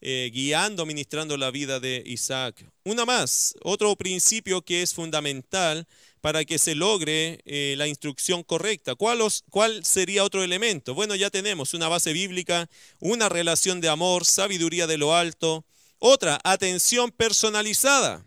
eh, 0.00 0.30
guiando, 0.32 0.86
ministrando 0.86 1.36
la 1.36 1.50
vida 1.50 1.80
de 1.80 2.02
Isaac. 2.06 2.64
Una 2.84 3.04
más, 3.04 3.54
otro 3.62 3.96
principio 3.96 4.62
que 4.62 4.82
es 4.82 4.94
fundamental 4.94 5.86
para 6.20 6.44
que 6.44 6.58
se 6.58 6.74
logre 6.74 7.40
eh, 7.44 7.74
la 7.76 7.86
instrucción 7.86 8.42
correcta. 8.42 8.94
¿Cuál, 8.94 9.20
¿Cuál 9.50 9.84
sería 9.84 10.24
otro 10.24 10.42
elemento? 10.42 10.94
Bueno, 10.94 11.14
ya 11.14 11.30
tenemos 11.30 11.74
una 11.74 11.88
base 11.88 12.12
bíblica, 12.12 12.68
una 13.00 13.28
relación 13.28 13.80
de 13.80 13.88
amor, 13.88 14.24
sabiduría 14.24 14.86
de 14.86 14.98
lo 14.98 15.14
alto. 15.14 15.64
Otra, 15.98 16.38
atención 16.44 17.10
personalizada. 17.10 18.24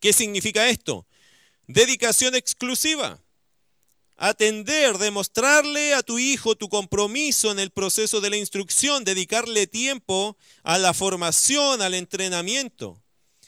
¿Qué 0.00 0.12
significa 0.12 0.68
esto? 0.68 1.06
Dedicación 1.66 2.34
exclusiva. 2.34 3.20
Atender, 4.18 4.96
demostrarle 4.96 5.92
a 5.94 6.02
tu 6.02 6.18
hijo 6.18 6.54
tu 6.56 6.68
compromiso 6.68 7.52
en 7.52 7.58
el 7.58 7.70
proceso 7.70 8.20
de 8.20 8.30
la 8.30 8.38
instrucción, 8.38 9.04
dedicarle 9.04 9.66
tiempo 9.66 10.38
a 10.62 10.78
la 10.78 10.94
formación, 10.94 11.82
al 11.82 11.92
entrenamiento. 11.92 13.02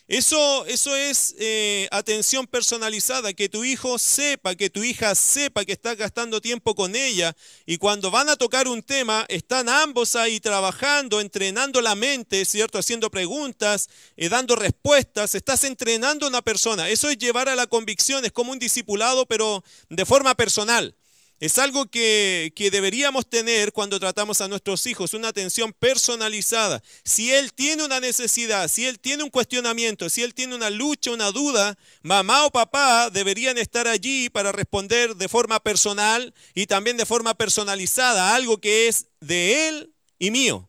Eso, 0.09 0.65
eso 0.65 0.97
es 0.97 1.35
eh, 1.39 1.87
atención 1.91 2.47
personalizada, 2.47 3.35
que 3.35 3.51
tu 3.51 3.63
hijo 3.63 3.99
sepa, 3.99 4.55
que 4.55 4.71
tu 4.71 4.83
hija 4.83 5.15
sepa 5.15 5.67
que 5.67 5.73
estás 5.73 5.99
gastando 5.99 6.41
tiempo 6.41 6.75
con 6.75 6.97
ella 6.97 7.37
y 7.67 7.77
cuando 7.77 8.11
van 8.11 8.31
a 8.31 8.37
tocar 8.37 8.69
un 8.69 8.83
tema, 8.83 9.27
están 9.29 9.69
ambos 9.69 10.17
ahí 10.17 10.41
trabajando, 10.41 11.21
entrenando 11.21 11.83
la 11.83 11.95
mente, 11.95 12.47
¿cierto? 12.47 12.79
Haciendo 12.79 13.11
preguntas, 13.11 13.91
eh, 14.17 14.31
dando 14.31 14.57
respuestas, 14.57 15.35
estás 15.35 15.63
entrenando 15.65 16.25
a 16.25 16.31
una 16.31 16.41
persona. 16.41 16.89
Eso 16.89 17.11
es 17.11 17.19
llevar 17.19 17.51
a 17.51 17.55
la 17.55 17.67
convicción, 17.67 18.25
es 18.25 18.33
como 18.33 18.53
un 18.53 18.59
discipulado, 18.59 19.27
pero 19.27 19.63
de 19.91 20.07
forma 20.07 20.35
personal. 20.35 20.98
Es 21.41 21.59
algo 21.59 21.87
que, 21.87 22.53
deberíamos 22.73 23.29
tener 23.29 23.73
cuando 23.73 24.01
tratamos 24.01 24.41
a 24.41 24.49
nuestros 24.49 24.85
hijos, 24.87 25.15
una 25.15 25.29
atención 25.29 25.73
personalizada. 25.73 26.83
Si 27.05 27.33
él 27.33 27.53
tiene 27.53 27.85
una 27.85 28.01
necesidad, 28.01 28.67
si 28.67 28.87
él 28.87 28.99
tiene 28.99 29.23
un 29.23 29.31
cuestionamiento, 29.31 30.09
si 30.11 30.23
él 30.25 30.35
tiene 30.35 30.57
una 30.57 30.69
lucha, 30.69 31.13
una 31.13 31.31
duda, 31.31 31.79
mamá 32.03 32.45
o 32.45 32.51
papá 32.51 33.11
deberían 33.11 33.57
estar 33.57 33.87
allí 33.87 34.29
para 34.31 34.51
responder 34.51 35.15
de 35.15 35.29
forma 35.29 35.61
personal 35.61 36.35
y 36.55 36.67
también 36.67 36.97
de 36.97 37.07
forma 37.07 37.35
personalizada, 37.35 38.35
algo 38.35 38.61
que 38.61 38.89
es 38.89 39.07
de 39.21 39.69
él 39.69 39.95
y 40.19 40.33
mío. 40.33 40.69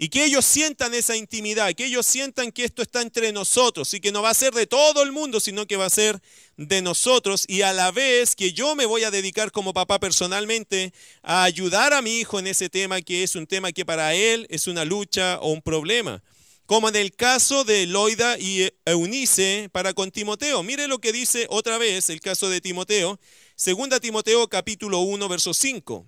Y 0.00 0.10
que 0.10 0.24
ellos 0.24 0.44
sientan 0.44 0.94
esa 0.94 1.16
intimidad, 1.16 1.74
que 1.74 1.86
ellos 1.86 2.06
sientan 2.06 2.52
que 2.52 2.62
esto 2.62 2.82
está 2.82 3.02
entre 3.02 3.32
nosotros 3.32 3.92
y 3.94 4.00
que 4.00 4.12
no 4.12 4.22
va 4.22 4.30
a 4.30 4.34
ser 4.34 4.54
de 4.54 4.68
todo 4.68 5.02
el 5.02 5.10
mundo, 5.10 5.40
sino 5.40 5.66
que 5.66 5.76
va 5.76 5.86
a 5.86 5.90
ser 5.90 6.22
de 6.56 6.82
nosotros 6.82 7.44
y 7.48 7.62
a 7.62 7.72
la 7.72 7.90
vez 7.90 8.36
que 8.36 8.52
yo 8.52 8.76
me 8.76 8.86
voy 8.86 9.02
a 9.02 9.10
dedicar 9.10 9.50
como 9.50 9.74
papá 9.74 9.98
personalmente 9.98 10.92
a 11.22 11.42
ayudar 11.42 11.92
a 11.92 12.00
mi 12.00 12.20
hijo 12.20 12.38
en 12.38 12.46
ese 12.46 12.68
tema 12.68 13.02
que 13.02 13.24
es 13.24 13.34
un 13.34 13.48
tema 13.48 13.72
que 13.72 13.84
para 13.84 14.14
él 14.14 14.46
es 14.50 14.68
una 14.68 14.84
lucha 14.84 15.40
o 15.40 15.50
un 15.50 15.62
problema. 15.62 16.22
como 16.66 16.88
en 16.88 16.96
el 16.96 17.16
caso 17.16 17.64
de 17.64 17.86
Loida 17.86 18.38
y 18.38 18.70
Eunice 18.84 19.68
para 19.72 19.94
con 19.94 20.12
Timoteo. 20.12 20.62
Mire 20.62 20.86
lo 20.86 21.00
que 21.00 21.12
dice 21.12 21.46
otra 21.50 21.78
vez 21.78 22.08
el 22.10 22.20
caso 22.20 22.48
de 22.50 22.60
Timoteo, 22.60 23.18
segunda 23.56 23.98
Timoteo 23.98 24.48
capítulo 24.48 25.00
1, 25.00 25.28
verso 25.28 25.54
5. 25.54 26.06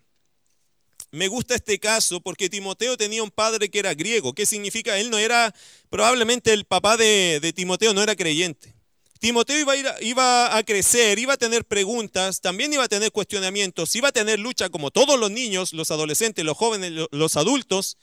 Me 1.12 1.26
gusta 1.26 1.56
este 1.56 1.80
caso 1.80 2.20
porque 2.20 2.48
Timoteo 2.48 2.96
tenía 2.96 3.22
un 3.22 3.30
padre 3.30 3.68
que 3.68 3.80
era 3.80 3.94
griego. 3.94 4.32
¿Qué 4.32 4.46
significa? 4.46 4.98
Él 4.98 5.10
no 5.10 5.18
era, 5.18 5.52
probablemente 5.88 6.52
el 6.52 6.64
papá 6.64 6.96
de, 6.96 7.52
Timoteo 7.54 7.92
no 7.92 8.02
era 8.02 8.14
creyente. 8.14 8.74
Timoteo 9.18 9.58
iba 9.58 9.72
a, 9.72 9.76
ir, 9.76 9.86
iba 10.02 10.56
a 10.56 10.62
crecer, 10.62 11.18
iba 11.18 11.34
a 11.34 11.36
tener 11.36 11.64
preguntas, 11.64 12.40
también 12.40 12.72
iba 12.72 12.84
a 12.84 12.88
tener 12.88 13.12
cuestionamientos, 13.12 13.94
iba 13.94 14.08
a 14.08 14.12
tener 14.12 14.38
lucha 14.38 14.70
como 14.70 14.90
todos 14.90 15.18
los 15.18 15.30
niños, 15.30 15.72
los 15.72 15.90
adolescentes, 15.90 16.44
los 16.44 16.56
jóvenes, 16.56 16.92
los 17.10 17.36
adultos. 17.36 17.98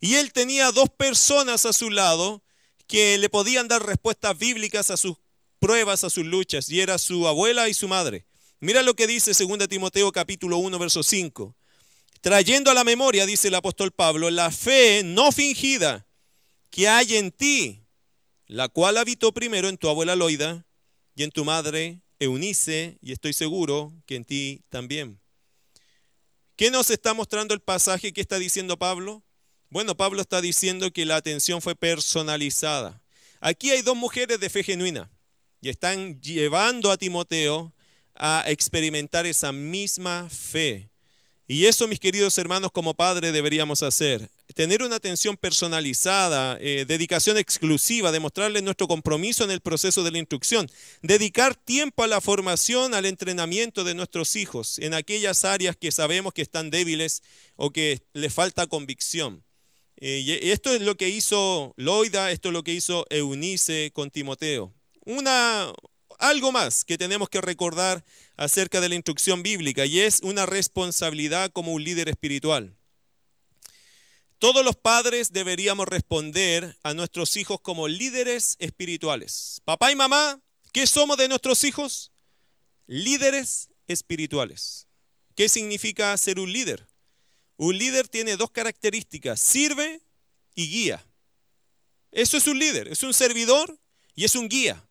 Y 0.00 0.16
él 0.16 0.32
tenía 0.32 0.72
dos 0.72 0.90
personas 0.90 1.64
a 1.64 1.72
su 1.72 1.90
lado 1.90 2.42
que 2.86 3.18
le 3.18 3.28
podían 3.28 3.68
dar 3.68 3.86
respuestas 3.86 4.36
bíblicas 4.36 4.90
a 4.90 4.96
sus 4.96 5.16
pruebas, 5.60 6.04
a 6.04 6.10
sus 6.10 6.24
luchas, 6.24 6.68
y 6.70 6.80
era 6.80 6.98
su 6.98 7.28
abuela 7.28 7.68
y 7.68 7.74
su 7.74 7.86
madre. 7.88 8.26
Mira 8.60 8.82
lo 8.82 8.94
que 8.94 9.06
dice 9.06 9.32
2 9.32 9.68
Timoteo 9.68 10.10
capítulo 10.10 10.58
1, 10.58 10.78
verso 10.78 11.02
5. 11.02 11.54
Trayendo 12.20 12.70
a 12.70 12.74
la 12.74 12.84
memoria, 12.84 13.26
dice 13.26 13.48
el 13.48 13.54
apóstol 13.54 13.92
Pablo, 13.92 14.30
la 14.30 14.50
fe 14.50 15.02
no 15.04 15.30
fingida 15.30 16.06
que 16.70 16.88
hay 16.88 17.16
en 17.16 17.30
ti, 17.30 17.84
la 18.46 18.68
cual 18.68 18.96
habitó 18.96 19.32
primero 19.32 19.68
en 19.68 19.78
tu 19.78 19.88
abuela 19.88 20.16
Loida 20.16 20.66
y 21.14 21.22
en 21.22 21.30
tu 21.30 21.44
madre 21.44 22.00
Eunice, 22.18 22.98
y 23.00 23.12
estoy 23.12 23.32
seguro 23.32 23.92
que 24.04 24.16
en 24.16 24.24
ti 24.24 24.64
también. 24.68 25.20
¿Qué 26.56 26.72
nos 26.72 26.90
está 26.90 27.14
mostrando 27.14 27.54
el 27.54 27.60
pasaje? 27.60 28.12
¿Qué 28.12 28.20
está 28.20 28.38
diciendo 28.38 28.76
Pablo? 28.76 29.22
Bueno, 29.70 29.96
Pablo 29.96 30.20
está 30.20 30.40
diciendo 30.40 30.90
que 30.92 31.06
la 31.06 31.16
atención 31.16 31.62
fue 31.62 31.76
personalizada. 31.76 33.00
Aquí 33.40 33.70
hay 33.70 33.82
dos 33.82 33.96
mujeres 33.96 34.40
de 34.40 34.50
fe 34.50 34.64
genuina 34.64 35.08
y 35.60 35.68
están 35.68 36.20
llevando 36.20 36.90
a 36.90 36.96
Timoteo 36.96 37.72
a 38.14 38.42
experimentar 38.48 39.26
esa 39.26 39.52
misma 39.52 40.28
fe. 40.28 40.90
Y 41.50 41.64
eso, 41.64 41.88
mis 41.88 41.98
queridos 41.98 42.36
hermanos, 42.36 42.70
como 42.70 42.92
padre 42.92 43.32
deberíamos 43.32 43.82
hacer. 43.82 44.28
Tener 44.54 44.82
una 44.82 44.96
atención 44.96 45.34
personalizada, 45.34 46.58
eh, 46.60 46.84
dedicación 46.86 47.38
exclusiva, 47.38 48.12
demostrarle 48.12 48.60
nuestro 48.60 48.86
compromiso 48.86 49.44
en 49.44 49.50
el 49.50 49.62
proceso 49.62 50.04
de 50.04 50.10
la 50.10 50.18
instrucción. 50.18 50.70
Dedicar 51.00 51.54
tiempo 51.54 52.02
a 52.02 52.06
la 52.06 52.20
formación, 52.20 52.92
al 52.92 53.06
entrenamiento 53.06 53.82
de 53.82 53.94
nuestros 53.94 54.36
hijos 54.36 54.78
en 54.78 54.92
aquellas 54.92 55.46
áreas 55.46 55.74
que 55.74 55.90
sabemos 55.90 56.34
que 56.34 56.42
están 56.42 56.68
débiles 56.68 57.22
o 57.56 57.70
que 57.70 58.02
les 58.12 58.34
falta 58.34 58.66
convicción. 58.66 59.42
Eh, 59.96 60.22
y 60.44 60.50
esto 60.50 60.74
es 60.74 60.82
lo 60.82 60.98
que 60.98 61.08
hizo 61.08 61.72
Loida, 61.78 62.30
esto 62.30 62.50
es 62.50 62.52
lo 62.52 62.62
que 62.62 62.74
hizo 62.74 63.06
Eunice 63.08 63.90
con 63.94 64.10
Timoteo. 64.10 64.74
Una, 65.06 65.72
algo 66.18 66.52
más 66.52 66.84
que 66.84 66.98
tenemos 66.98 67.28
que 67.28 67.40
recordar 67.40 68.04
acerca 68.36 68.80
de 68.80 68.88
la 68.88 68.94
instrucción 68.94 69.42
bíblica 69.42 69.86
y 69.86 70.00
es 70.00 70.20
una 70.22 70.46
responsabilidad 70.46 71.50
como 71.52 71.72
un 71.72 71.82
líder 71.82 72.08
espiritual. 72.08 72.76
Todos 74.38 74.64
los 74.64 74.76
padres 74.76 75.32
deberíamos 75.32 75.88
responder 75.88 76.76
a 76.84 76.94
nuestros 76.94 77.36
hijos 77.36 77.60
como 77.60 77.88
líderes 77.88 78.56
espirituales. 78.60 79.60
Papá 79.64 79.90
y 79.90 79.96
mamá, 79.96 80.40
¿qué 80.72 80.86
somos 80.86 81.16
de 81.16 81.28
nuestros 81.28 81.64
hijos? 81.64 82.12
Líderes 82.86 83.70
espirituales. 83.88 84.86
¿Qué 85.34 85.48
significa 85.48 86.16
ser 86.16 86.38
un 86.38 86.52
líder? 86.52 86.86
Un 87.56 87.76
líder 87.76 88.08
tiene 88.08 88.36
dos 88.36 88.52
características, 88.52 89.40
sirve 89.40 90.00
y 90.54 90.68
guía. 90.68 91.04
Eso 92.12 92.36
es 92.36 92.46
un 92.46 92.58
líder, 92.58 92.88
es 92.88 93.02
un 93.02 93.12
servidor 93.12 93.78
y 94.14 94.24
es 94.24 94.36
un 94.36 94.48
guía. 94.48 94.87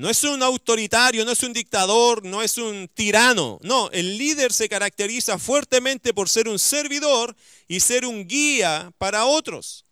No 0.00 0.08
es 0.08 0.24
un 0.24 0.42
autoritario, 0.42 1.26
no 1.26 1.32
es 1.32 1.42
un 1.42 1.52
dictador, 1.52 2.24
no 2.24 2.40
es 2.40 2.56
un 2.56 2.88
tirano. 2.88 3.58
No, 3.62 3.90
el 3.90 4.16
líder 4.16 4.50
se 4.50 4.66
caracteriza 4.66 5.38
fuertemente 5.38 6.14
por 6.14 6.30
ser 6.30 6.48
un 6.48 6.58
servidor 6.58 7.36
y 7.68 7.80
ser 7.80 8.06
un 8.06 8.26
guía 8.26 8.94
para 8.96 9.26
otros. 9.26 9.84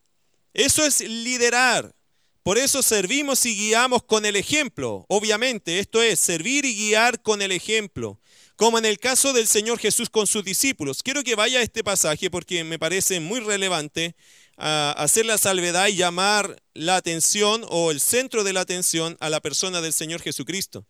Eso 0.55 0.83
es 0.87 1.03
liderar. 1.03 1.95
Por 2.43 2.57
eso 2.57 2.83
servimos 2.83 3.45
y 3.45 3.55
guiamos 3.55 4.03
con 4.03 4.25
el 4.25 4.37
ejemplo. 4.37 5.05
Obviamente, 5.11 5.79
esto 5.79 6.01
es 6.01 6.19
servir 6.19 6.65
y 6.65 6.75
guiar 6.75 7.21
con 7.21 7.43
el 7.43 7.53
ejemplo 7.53 8.19
como 8.59 8.77
en 8.77 8.85
el 8.85 8.99
caso 8.99 9.33
del 9.33 9.47
Señor 9.47 9.79
Jesús 9.79 10.11
con 10.11 10.27
sus 10.27 10.45
discípulos. 10.45 11.05
Quiero 11.05 11.23
que 11.23 11.37
vaya 11.37 11.61
a 11.61 11.63
este 11.63 11.85
pasaje 11.85 12.29
porque 12.29 12.65
me 12.65 12.77
parece 12.77 13.21
muy 13.21 13.39
relevante 13.39 14.17
ah, 14.59 14.95
hacer 14.99 15.27
la 15.27 15.39
salvedad 15.39 15.89
y 15.89 15.97
llamar 15.97 16.63
la 16.75 16.97
atención 16.97 17.65
o 17.69 17.91
el 17.91 18.01
centro 18.01 18.45
de 18.45 18.53
la 18.53 18.61
atención 18.61 19.17
a 19.21 19.31
la 19.31 19.41
persona 19.41 19.81
del 19.81 19.93
Señor 19.93 20.21
Jesucristo. 20.21 20.87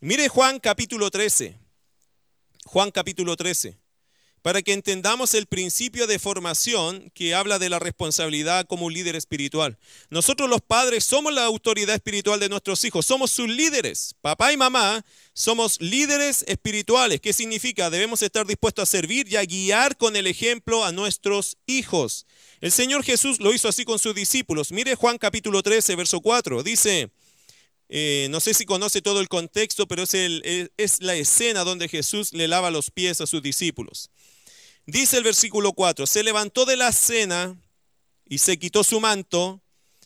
Mire 0.00 0.28
Juan 0.28 0.60
capítulo 0.60 1.10
13. 1.10 1.58
Juan 2.64 2.90
capítulo 2.90 3.36
13 3.36 3.85
para 4.46 4.62
que 4.62 4.74
entendamos 4.74 5.34
el 5.34 5.46
principio 5.46 6.06
de 6.06 6.20
formación 6.20 7.10
que 7.14 7.34
habla 7.34 7.58
de 7.58 7.68
la 7.68 7.80
responsabilidad 7.80 8.64
como 8.68 8.86
un 8.86 8.92
líder 8.92 9.16
espiritual. 9.16 9.76
Nosotros 10.08 10.48
los 10.48 10.60
padres 10.60 11.02
somos 11.02 11.34
la 11.34 11.44
autoridad 11.44 11.96
espiritual 11.96 12.38
de 12.38 12.48
nuestros 12.48 12.84
hijos, 12.84 13.06
somos 13.06 13.32
sus 13.32 13.48
líderes. 13.48 14.14
Papá 14.20 14.52
y 14.52 14.56
mamá 14.56 15.04
somos 15.32 15.80
líderes 15.80 16.44
espirituales. 16.46 17.20
¿Qué 17.20 17.32
significa? 17.32 17.90
Debemos 17.90 18.22
estar 18.22 18.46
dispuestos 18.46 18.84
a 18.84 18.86
servir 18.86 19.26
y 19.28 19.34
a 19.34 19.44
guiar 19.44 19.96
con 19.96 20.14
el 20.14 20.28
ejemplo 20.28 20.84
a 20.84 20.92
nuestros 20.92 21.56
hijos. 21.66 22.24
El 22.60 22.70
Señor 22.70 23.02
Jesús 23.02 23.40
lo 23.40 23.52
hizo 23.52 23.68
así 23.68 23.84
con 23.84 23.98
sus 23.98 24.14
discípulos. 24.14 24.70
Mire 24.70 24.94
Juan 24.94 25.18
capítulo 25.18 25.60
13, 25.60 25.96
verso 25.96 26.20
4. 26.20 26.62
Dice, 26.62 27.10
eh, 27.88 28.28
no 28.30 28.38
sé 28.38 28.54
si 28.54 28.64
conoce 28.64 29.02
todo 29.02 29.20
el 29.20 29.28
contexto, 29.28 29.88
pero 29.88 30.04
es, 30.04 30.14
es 30.14 31.02
la 31.02 31.16
escena 31.16 31.64
donde 31.64 31.88
Jesús 31.88 32.32
le 32.32 32.46
lava 32.46 32.70
los 32.70 32.92
pies 32.92 33.20
a 33.20 33.26
sus 33.26 33.42
discípulos. 33.42 34.08
Dice 34.86 35.16
el 35.16 35.24
versículo 35.24 35.72
4, 35.72 36.06
se 36.06 36.22
levantó 36.22 36.64
de 36.64 36.76
la 36.76 36.92
cena 36.92 37.60
y 38.24 38.38
se 38.38 38.56
quitó 38.56 38.84
su 38.84 39.00
manto 39.00 39.60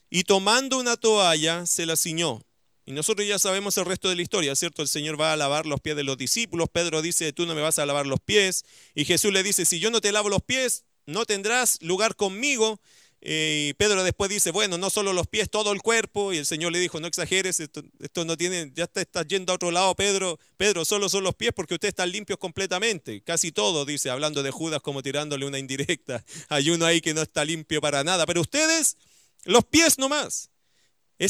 y 0.08 0.24
tomando 0.24 0.78
una 0.78 0.96
toalla 0.96 1.66
se 1.66 1.84
la 1.84 1.96
ciñó. 1.96 2.42
Y 2.86 2.92
nosotros 2.92 3.28
ya 3.28 3.38
sabemos 3.38 3.76
el 3.76 3.84
resto 3.84 4.08
de 4.08 4.16
la 4.16 4.22
historia, 4.22 4.56
¿cierto? 4.56 4.80
El 4.80 4.88
Señor 4.88 5.20
va 5.20 5.34
a 5.34 5.36
lavar 5.36 5.66
los 5.66 5.80
pies 5.80 5.96
de 5.96 6.02
los 6.02 6.16
discípulos, 6.16 6.70
Pedro 6.72 7.02
dice, 7.02 7.32
tú 7.34 7.44
no 7.44 7.54
me 7.54 7.60
vas 7.60 7.78
a 7.78 7.84
lavar 7.84 8.06
los 8.06 8.20
pies, 8.20 8.64
y 8.94 9.04
Jesús 9.04 9.32
le 9.32 9.42
dice, 9.42 9.66
si 9.66 9.80
yo 9.80 9.90
no 9.90 10.00
te 10.00 10.12
lavo 10.12 10.30
los 10.30 10.42
pies, 10.42 10.84
no 11.04 11.26
tendrás 11.26 11.80
lugar 11.82 12.16
conmigo. 12.16 12.80
Eh, 13.22 13.68
y 13.68 13.74
Pedro 13.74 14.02
después 14.02 14.30
dice, 14.30 14.50
bueno, 14.50 14.78
no 14.78 14.88
solo 14.88 15.12
los 15.12 15.26
pies, 15.26 15.50
todo 15.50 15.72
el 15.72 15.82
cuerpo. 15.82 16.32
Y 16.32 16.38
el 16.38 16.46
Señor 16.46 16.72
le 16.72 16.78
dijo, 16.78 17.00
no 17.00 17.06
exageres, 17.06 17.60
esto, 17.60 18.24
no 18.24 18.36
tiene, 18.36 18.72
ya 18.74 18.86
te 18.86 19.02
estás 19.02 19.26
yendo 19.26 19.52
a 19.52 19.56
otro 19.56 19.70
lado, 19.70 19.94
Pedro. 19.94 20.38
Pedro, 20.56 20.84
solo 20.84 21.08
son 21.08 21.24
los 21.24 21.34
pies 21.34 21.52
porque 21.54 21.74
ustedes 21.74 21.92
están 21.92 22.10
limpios 22.10 22.38
completamente. 22.38 23.22
Casi 23.22 23.52
todo, 23.52 23.84
dice, 23.84 24.10
hablando 24.10 24.42
de 24.42 24.50
Judas 24.50 24.80
como 24.80 25.02
tirándole 25.02 25.46
una 25.46 25.58
indirecta. 25.58 26.24
Hay 26.48 26.70
uno 26.70 26.86
ahí 26.86 27.00
que 27.00 27.14
no 27.14 27.22
está 27.22 27.44
limpio 27.44 27.80
para 27.80 28.02
nada. 28.04 28.24
Pero 28.26 28.40
ustedes, 28.40 28.96
los 29.44 29.64
pies 29.64 29.98
nomás. 29.98 30.48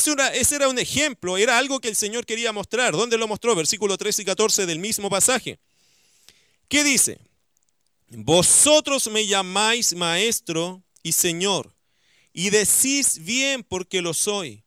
una, 0.07 0.29
ese 0.29 0.57
era 0.57 0.69
un 0.69 0.79
ejemplo, 0.79 1.37
era 1.37 1.59
algo 1.59 1.81
que 1.81 1.89
el 1.89 1.97
Señor 1.97 2.25
quería 2.25 2.53
mostrar. 2.53 2.93
¿Dónde 2.93 3.19
lo 3.19 3.27
mostró? 3.27 3.57
Versículo 3.57 3.99
13 3.99 4.23
y 4.23 4.25
14 4.25 4.67
del 4.67 4.79
mismo 4.79 5.11
pasaje. 5.11 5.59
¿Qué 6.69 6.85
dice? 6.85 7.19
Vosotros 8.11 9.09
me 9.09 9.27
llamáis 9.27 9.95
maestro 9.95 10.83
y 11.03 11.13
señor 11.13 11.73
y 12.33 12.51
decís 12.51 13.25
bien 13.25 13.65
porque 13.65 14.03
lo 14.03 14.15
soy. 14.15 14.65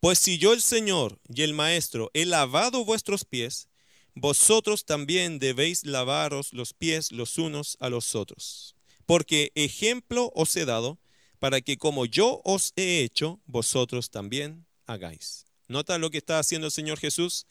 Pues 0.00 0.18
si 0.18 0.38
yo 0.38 0.52
el 0.52 0.62
Señor 0.62 1.20
y 1.28 1.42
el 1.42 1.52
Maestro 1.52 2.10
he 2.14 2.24
lavado 2.24 2.84
vuestros 2.84 3.24
pies, 3.24 3.68
vosotros 4.14 4.84
también 4.84 5.38
debéis 5.38 5.84
lavaros 5.84 6.52
los 6.52 6.72
pies 6.72 7.12
los 7.12 7.38
unos 7.38 7.76
a 7.80 7.90
los 7.90 8.14
otros. 8.14 8.74
Porque 9.06 9.52
ejemplo 9.54 10.32
os 10.34 10.54
he 10.56 10.64
dado 10.64 10.98
para 11.38 11.60
que 11.60 11.76
como 11.78 12.06
yo 12.06 12.40
os 12.44 12.72
he 12.76 13.00
hecho, 13.00 13.40
vosotros 13.46 14.10
también 14.10 14.66
hagáis. 14.86 15.46
¿Nota 15.68 15.98
lo 15.98 16.10
que 16.10 16.18
está 16.18 16.38
haciendo 16.38 16.66
el 16.66 16.72
Señor 16.72 16.98
Jesús? 16.98 17.46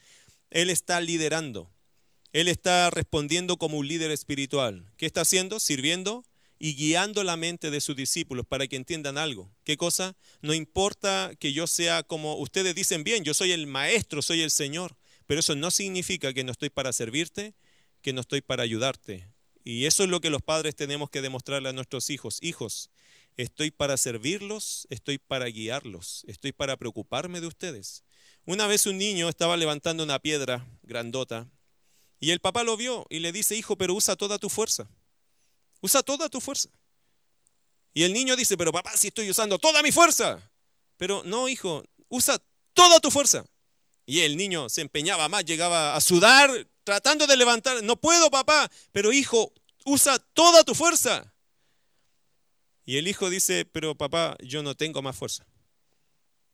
Él 0.49 0.69
está 0.69 1.01
liderando. 1.01 1.71
Él 2.33 2.47
está 2.47 2.89
respondiendo 2.89 3.57
como 3.57 3.77
un 3.77 3.87
líder 3.87 4.11
espiritual. 4.11 4.91
¿Qué 4.97 5.05
está 5.05 5.21
haciendo? 5.21 5.59
Sirviendo 5.59 6.25
y 6.59 6.75
guiando 6.75 7.23
la 7.23 7.37
mente 7.37 7.71
de 7.71 7.79
sus 7.79 7.95
discípulos 7.95 8.45
para 8.45 8.67
que 8.67 8.75
entiendan 8.75 9.17
algo. 9.17 9.49
¿Qué 9.63 9.77
cosa? 9.77 10.15
No 10.41 10.53
importa 10.53 11.31
que 11.39 11.53
yo 11.53 11.65
sea 11.65 12.03
como 12.03 12.35
ustedes 12.35 12.75
dicen 12.75 13.05
bien, 13.05 13.23
yo 13.23 13.33
soy 13.33 13.53
el 13.53 13.65
maestro, 13.65 14.21
soy 14.21 14.41
el 14.41 14.51
Señor, 14.51 14.97
pero 15.25 15.39
eso 15.39 15.55
no 15.55 15.71
significa 15.71 16.33
que 16.33 16.43
no 16.43 16.51
estoy 16.51 16.69
para 16.69 16.91
servirte, 16.91 17.55
que 18.01 18.11
no 18.11 18.21
estoy 18.21 18.41
para 18.41 18.63
ayudarte. 18.63 19.29
Y 19.63 19.85
eso 19.85 20.03
es 20.03 20.09
lo 20.09 20.19
que 20.19 20.29
los 20.29 20.41
padres 20.41 20.75
tenemos 20.75 21.09
que 21.09 21.21
demostrarle 21.21 21.69
a 21.69 21.73
nuestros 21.73 22.09
hijos. 22.09 22.39
Hijos, 22.41 22.89
estoy 23.37 23.71
para 23.71 23.95
servirlos, 23.95 24.85
estoy 24.89 25.17
para 25.17 25.45
guiarlos, 25.45 26.25
estoy 26.27 26.51
para 26.51 26.75
preocuparme 26.75 27.39
de 27.39 27.47
ustedes. 27.47 28.03
Una 28.45 28.67
vez 28.67 28.85
un 28.85 28.97
niño 28.97 29.29
estaba 29.29 29.55
levantando 29.55 30.03
una 30.03 30.19
piedra 30.19 30.67
grandota 30.83 31.49
y 32.19 32.31
el 32.31 32.41
papá 32.41 32.63
lo 32.63 32.75
vio 32.75 33.05
y 33.09 33.19
le 33.19 33.31
dice, 33.31 33.55
hijo, 33.55 33.77
pero 33.77 33.93
usa 33.93 34.17
toda 34.17 34.39
tu 34.39 34.49
fuerza. 34.49 34.89
Usa 35.81 36.03
toda 36.03 36.29
tu 36.29 36.41
fuerza. 36.41 36.69
Y 37.93 38.03
el 38.03 38.13
niño 38.13 38.35
dice, 38.35 38.57
pero 38.57 38.71
papá, 38.71 38.95
si 38.95 39.07
estoy 39.07 39.29
usando 39.29 39.57
toda 39.59 39.81
mi 39.81 39.91
fuerza. 39.91 40.39
Pero 40.97 41.23
no, 41.23 41.47
hijo, 41.49 41.83
usa 42.09 42.41
toda 42.73 42.99
tu 42.99 43.11
fuerza. 43.11 43.45
Y 44.05 44.21
el 44.21 44.37
niño 44.37 44.69
se 44.69 44.81
empeñaba 44.81 45.29
más, 45.29 45.45
llegaba 45.45 45.95
a 45.95 46.01
sudar, 46.01 46.67
tratando 46.83 47.27
de 47.27 47.37
levantar. 47.37 47.83
No 47.83 47.95
puedo, 47.95 48.31
papá, 48.31 48.69
pero 48.91 49.11
hijo, 49.13 49.53
usa 49.85 50.19
toda 50.33 50.63
tu 50.63 50.75
fuerza. 50.75 51.33
Y 52.85 52.97
el 52.97 53.07
hijo 53.07 53.29
dice, 53.29 53.65
pero 53.65 53.95
papá, 53.95 54.35
yo 54.41 54.63
no 54.63 54.75
tengo 54.75 55.01
más 55.01 55.15
fuerza. 55.15 55.45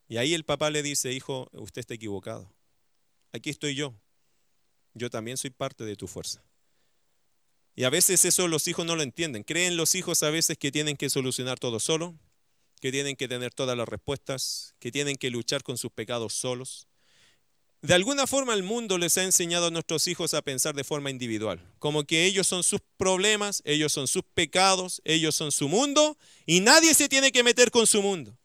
Y 0.08 0.18
ahí 0.18 0.34
el 0.34 0.44
papá 0.44 0.70
le 0.70 0.82
dice, 0.82 1.12
hijo, 1.12 1.48
usted 1.52 1.80
está 1.80 1.94
equivocado. 1.94 2.52
Aquí 3.32 3.50
estoy 3.50 3.74
yo. 3.74 3.94
Yo 4.94 5.10
también 5.10 5.36
soy 5.36 5.50
parte 5.50 5.84
de 5.84 5.96
tu 5.96 6.06
fuerza. 6.06 6.42
Y 7.76 7.84
a 7.84 7.90
veces 7.90 8.24
eso 8.24 8.48
los 8.48 8.66
hijos 8.68 8.86
no 8.86 8.96
lo 8.96 9.02
entienden. 9.02 9.44
Creen 9.44 9.76
los 9.76 9.94
hijos 9.94 10.22
a 10.22 10.30
veces 10.30 10.56
que 10.56 10.72
tienen 10.72 10.96
que 10.96 11.10
solucionar 11.10 11.58
todo 11.58 11.78
solo, 11.78 12.18
que 12.80 12.90
tienen 12.90 13.16
que 13.16 13.28
tener 13.28 13.52
todas 13.52 13.76
las 13.76 13.86
respuestas, 13.86 14.74
que 14.78 14.90
tienen 14.90 15.16
que 15.16 15.28
luchar 15.28 15.62
con 15.62 15.76
sus 15.76 15.92
pecados 15.92 16.32
solos. 16.32 16.88
De 17.82 17.92
alguna 17.92 18.26
forma 18.26 18.54
el 18.54 18.62
mundo 18.62 18.96
les 18.96 19.18
ha 19.18 19.24
enseñado 19.24 19.66
a 19.66 19.70
nuestros 19.70 20.08
hijos 20.08 20.32
a 20.32 20.40
pensar 20.40 20.74
de 20.74 20.84
forma 20.84 21.10
individual, 21.10 21.60
como 21.78 22.04
que 22.04 22.24
ellos 22.24 22.46
son 22.46 22.64
sus 22.64 22.80
problemas, 22.96 23.62
ellos 23.66 23.92
son 23.92 24.08
sus 24.08 24.22
pecados, 24.34 25.02
ellos 25.04 25.34
son 25.34 25.52
su 25.52 25.68
mundo 25.68 26.16
y 26.46 26.60
nadie 26.60 26.94
se 26.94 27.10
tiene 27.10 27.30
que 27.30 27.44
meter 27.44 27.70
con 27.70 27.86
su 27.86 28.00
mundo. 28.00 28.36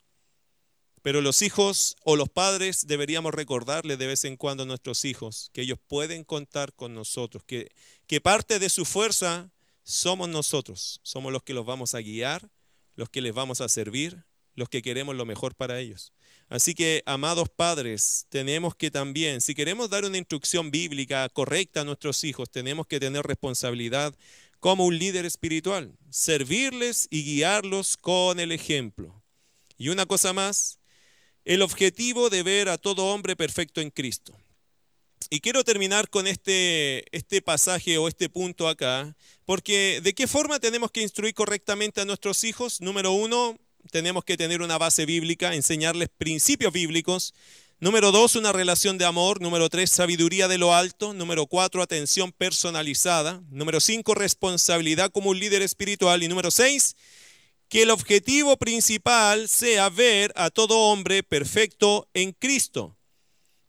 Pero 1.01 1.21
los 1.21 1.41
hijos 1.41 1.95
o 2.03 2.15
los 2.15 2.29
padres 2.29 2.85
deberíamos 2.85 3.33
recordarle 3.33 3.97
de 3.97 4.07
vez 4.07 4.23
en 4.25 4.37
cuando 4.37 4.63
a 4.63 4.65
nuestros 4.65 5.03
hijos 5.05 5.49
que 5.53 5.61
ellos 5.61 5.79
pueden 5.87 6.23
contar 6.23 6.73
con 6.73 6.93
nosotros, 6.93 7.43
que, 7.45 7.71
que 8.07 8.21
parte 8.21 8.59
de 8.59 8.69
su 8.69 8.85
fuerza 8.85 9.51
somos 9.83 10.29
nosotros, 10.29 10.99
somos 11.03 11.31
los 11.31 11.43
que 11.43 11.53
los 11.53 11.65
vamos 11.65 11.95
a 11.95 12.01
guiar, 12.01 12.49
los 12.95 13.09
que 13.09 13.21
les 13.21 13.33
vamos 13.33 13.61
a 13.61 13.69
servir, 13.69 14.25
los 14.55 14.69
que 14.69 14.81
queremos 14.81 15.15
lo 15.15 15.25
mejor 15.25 15.55
para 15.55 15.79
ellos. 15.79 16.13
Así 16.49 16.75
que, 16.75 17.01
amados 17.05 17.47
padres, 17.49 18.25
tenemos 18.29 18.75
que 18.75 18.91
también, 18.91 19.41
si 19.41 19.55
queremos 19.55 19.89
dar 19.89 20.03
una 20.03 20.17
instrucción 20.17 20.69
bíblica 20.69 21.29
correcta 21.29 21.81
a 21.81 21.85
nuestros 21.85 22.23
hijos, 22.23 22.49
tenemos 22.49 22.87
que 22.87 22.99
tener 22.99 23.25
responsabilidad 23.25 24.13
como 24.59 24.85
un 24.85 24.99
líder 24.99 25.25
espiritual, 25.25 25.97
servirles 26.09 27.07
y 27.09 27.23
guiarlos 27.23 27.97
con 27.97 28.39
el 28.39 28.51
ejemplo. 28.51 29.23
Y 29.77 29.89
una 29.89 30.05
cosa 30.05 30.33
más, 30.33 30.80
el 31.45 31.61
objetivo 31.61 32.29
de 32.29 32.43
ver 32.43 32.69
a 32.69 32.77
todo 32.77 33.05
hombre 33.05 33.35
perfecto 33.35 33.81
en 33.81 33.89
Cristo. 33.89 34.37
Y 35.29 35.39
quiero 35.39 35.63
terminar 35.63 36.09
con 36.09 36.27
este, 36.27 37.05
este 37.15 37.41
pasaje 37.41 37.97
o 37.97 38.07
este 38.07 38.27
punto 38.27 38.67
acá, 38.67 39.15
porque 39.45 40.01
¿de 40.03 40.13
qué 40.13 40.27
forma 40.27 40.59
tenemos 40.59 40.91
que 40.91 41.01
instruir 41.01 41.33
correctamente 41.33 42.01
a 42.01 42.05
nuestros 42.05 42.43
hijos? 42.43 42.81
Número 42.81 43.11
uno, 43.11 43.57
tenemos 43.91 44.23
que 44.23 44.37
tener 44.37 44.61
una 44.61 44.77
base 44.77 45.05
bíblica, 45.05 45.55
enseñarles 45.55 46.09
principios 46.09 46.73
bíblicos. 46.73 47.33
Número 47.79 48.11
dos, 48.11 48.35
una 48.35 48.51
relación 48.51 48.97
de 48.97 49.05
amor. 49.05 49.41
Número 49.41 49.69
tres, 49.69 49.89
sabiduría 49.89 50.47
de 50.47 50.59
lo 50.59 50.73
alto. 50.73 51.13
Número 51.13 51.47
cuatro, 51.47 51.81
atención 51.81 52.31
personalizada. 52.31 53.41
Número 53.49 53.79
cinco, 53.79 54.13
responsabilidad 54.13 55.11
como 55.11 55.31
un 55.31 55.39
líder 55.39 55.63
espiritual. 55.63 56.21
Y 56.21 56.27
número 56.27 56.51
seis, 56.51 56.95
que 57.71 57.83
el 57.83 57.89
objetivo 57.89 58.57
principal 58.57 59.47
sea 59.47 59.87
ver 59.87 60.33
a 60.35 60.49
todo 60.49 60.77
hombre 60.77 61.23
perfecto 61.23 62.09
en 62.13 62.33
Cristo. 62.33 62.97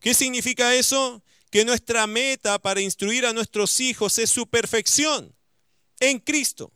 ¿Qué 0.00 0.12
significa 0.12 0.74
eso? 0.74 1.22
Que 1.52 1.64
nuestra 1.64 2.08
meta 2.08 2.58
para 2.58 2.80
instruir 2.80 3.24
a 3.24 3.32
nuestros 3.32 3.78
hijos 3.78 4.18
es 4.18 4.28
su 4.28 4.48
perfección 4.48 5.32
en 6.00 6.18
Cristo. 6.18 6.72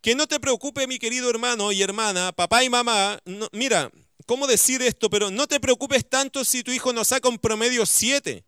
Que 0.00 0.16
no 0.16 0.26
te 0.26 0.40
preocupe, 0.40 0.88
mi 0.88 0.98
querido 0.98 1.30
hermano 1.30 1.70
y 1.70 1.82
hermana, 1.82 2.32
papá 2.32 2.64
y 2.64 2.68
mamá. 2.68 3.20
mira, 3.52 3.88
¿cómo 4.26 4.48
decir 4.48 4.82
esto? 4.82 5.08
Pero 5.08 5.30
no 5.30 5.46
te 5.46 5.60
preocupes 5.60 6.10
tanto 6.10 6.44
si 6.44 6.64
tu 6.64 6.72
hijo 6.72 6.92
no 6.92 7.04
saca 7.04 7.28
un 7.28 7.38
promedio 7.38 7.86
7. 7.86 8.44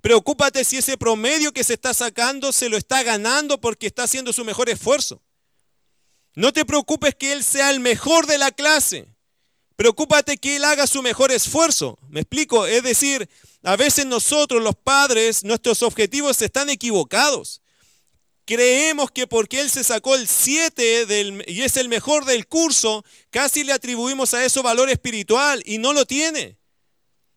Preocúpate 0.00 0.64
si 0.64 0.78
ese 0.78 0.96
promedio 0.96 1.52
que 1.52 1.62
se 1.62 1.74
está 1.74 1.92
sacando 1.92 2.52
se 2.52 2.70
lo 2.70 2.78
está 2.78 3.02
ganando 3.02 3.60
porque 3.60 3.86
está 3.86 4.04
haciendo 4.04 4.32
su 4.32 4.46
mejor 4.46 4.70
esfuerzo. 4.70 5.20
No 6.38 6.52
te 6.52 6.64
preocupes 6.64 7.16
que 7.16 7.32
él 7.32 7.42
sea 7.42 7.70
el 7.70 7.80
mejor 7.80 8.28
de 8.28 8.38
la 8.38 8.52
clase. 8.52 9.08
Preocúpate 9.74 10.36
que 10.36 10.54
él 10.54 10.64
haga 10.64 10.86
su 10.86 11.02
mejor 11.02 11.32
esfuerzo. 11.32 11.98
¿Me 12.10 12.20
explico? 12.20 12.64
Es 12.64 12.84
decir, 12.84 13.28
a 13.64 13.74
veces 13.74 14.06
nosotros 14.06 14.62
los 14.62 14.76
padres, 14.76 15.42
nuestros 15.42 15.82
objetivos 15.82 16.40
están 16.40 16.70
equivocados. 16.70 17.60
Creemos 18.44 19.10
que 19.10 19.26
porque 19.26 19.60
él 19.60 19.68
se 19.68 19.82
sacó 19.82 20.14
el 20.14 20.28
7 20.28 21.44
y 21.48 21.62
es 21.62 21.76
el 21.76 21.88
mejor 21.88 22.24
del 22.24 22.46
curso, 22.46 23.04
casi 23.30 23.64
le 23.64 23.72
atribuimos 23.72 24.32
a 24.32 24.44
eso 24.44 24.62
valor 24.62 24.90
espiritual 24.90 25.60
y 25.66 25.78
no 25.78 25.92
lo 25.92 26.06
tiene. 26.06 26.56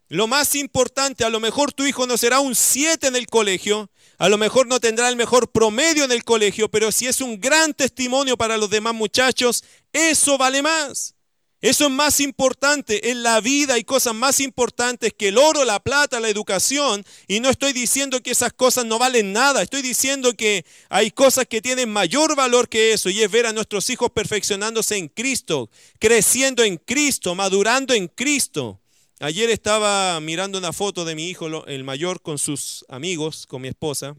Lo 0.10 0.28
más 0.28 0.54
importante, 0.54 1.24
a 1.24 1.32
lo 1.32 1.40
mejor 1.40 1.74
tu 1.74 1.86
hijo 1.86 2.06
no 2.06 2.18
será 2.18 2.40
un 2.40 2.54
7 2.54 3.08
en 3.08 3.16
el 3.16 3.26
colegio, 3.26 3.90
a 4.22 4.30
lo 4.30 4.38
mejor 4.38 4.68
no 4.68 4.80
tendrá 4.80 5.10
el 5.10 5.16
mejor 5.16 5.52
promedio 5.52 6.04
en 6.04 6.12
el 6.12 6.24
colegio, 6.24 6.70
pero 6.70 6.92
si 6.92 7.08
es 7.08 7.22
un 7.22 7.42
gran 7.42 7.74
testimonio 7.74 8.38
para 8.38 8.56
los 8.56 8.70
demás 8.70 8.94
muchachos, 8.94 9.64
eso 9.94 10.38
vale 10.38 10.62
más. 10.62 11.16
Eso 11.60 11.86
es 11.86 11.92
más 11.92 12.20
importante. 12.20 13.10
En 13.10 13.24
la 13.24 13.42
vida 13.42 13.74
hay 13.74 13.84
cosas 13.84 14.14
más 14.14 14.40
importantes 14.40 15.12
que 15.18 15.30
el 15.30 15.40
oro, 15.40 15.66
la 15.66 15.80
plata, 15.80 16.20
la 16.20 16.30
educación. 16.30 17.04
Y 17.28 17.40
no 17.40 17.50
estoy 17.50 17.74
diciendo 17.74 18.22
que 18.22 18.30
esas 18.30 18.54
cosas 18.54 18.86
no 18.86 19.00
valen 19.00 19.34
nada. 19.34 19.64
Estoy 19.64 19.82
diciendo 19.82 20.34
que 20.36 20.66
hay 20.90 21.10
cosas 21.10 21.48
que 21.48 21.60
tienen 21.60 21.92
mayor 21.92 22.36
valor 22.36 22.70
que 22.70 22.94
eso. 22.94 23.10
Y 23.10 23.24
es 23.24 23.32
ver 23.32 23.48
a 23.48 23.54
nuestros 23.54 23.90
hijos 23.90 24.12
perfeccionándose 24.12 24.98
en 24.98 25.08
Cristo, 25.08 25.72
creciendo 25.98 26.64
en 26.64 26.78
Cristo, 26.78 27.34
madurando 27.34 27.96
en 27.96 28.08
Cristo. 28.08 28.81
Ayer 29.24 29.52
estaba 29.52 30.20
mirando 30.20 30.58
una 30.58 30.74
foto 30.74 31.06
de 31.06 31.14
mi 31.14 31.30
hijo, 31.30 31.68
el 31.68 31.84
mayor, 31.84 32.24
con 32.24 32.40
sus 32.40 32.84
amigos, 32.90 33.46
con 33.46 33.62
mi 33.62 33.68
esposa, 33.68 34.16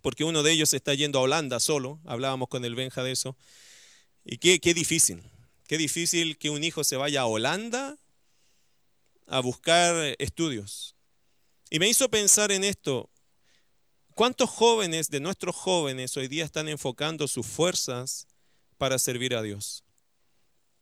porque 0.00 0.24
uno 0.24 0.42
de 0.42 0.50
ellos 0.50 0.72
está 0.72 0.94
yendo 0.94 1.18
a 1.18 1.22
Holanda 1.22 1.60
solo, 1.60 2.00
hablábamos 2.06 2.48
con 2.48 2.64
el 2.64 2.74
Benja 2.74 3.02
de 3.02 3.12
eso. 3.12 3.36
Y 4.24 4.38
qué, 4.38 4.60
qué 4.60 4.72
difícil, 4.72 5.22
qué 5.68 5.76
difícil 5.76 6.38
que 6.38 6.48
un 6.48 6.64
hijo 6.64 6.84
se 6.84 6.96
vaya 6.96 7.20
a 7.20 7.26
Holanda 7.26 7.98
a 9.26 9.40
buscar 9.40 10.16
estudios. 10.18 10.96
Y 11.68 11.78
me 11.78 11.90
hizo 11.90 12.08
pensar 12.08 12.50
en 12.50 12.64
esto, 12.64 13.10
¿cuántos 14.14 14.48
jóvenes 14.48 15.10
de 15.10 15.20
nuestros 15.20 15.54
jóvenes 15.54 16.16
hoy 16.16 16.28
día 16.28 16.46
están 16.46 16.70
enfocando 16.70 17.28
sus 17.28 17.46
fuerzas 17.46 18.26
para 18.78 18.98
servir 18.98 19.34
a 19.34 19.42
Dios? 19.42 19.84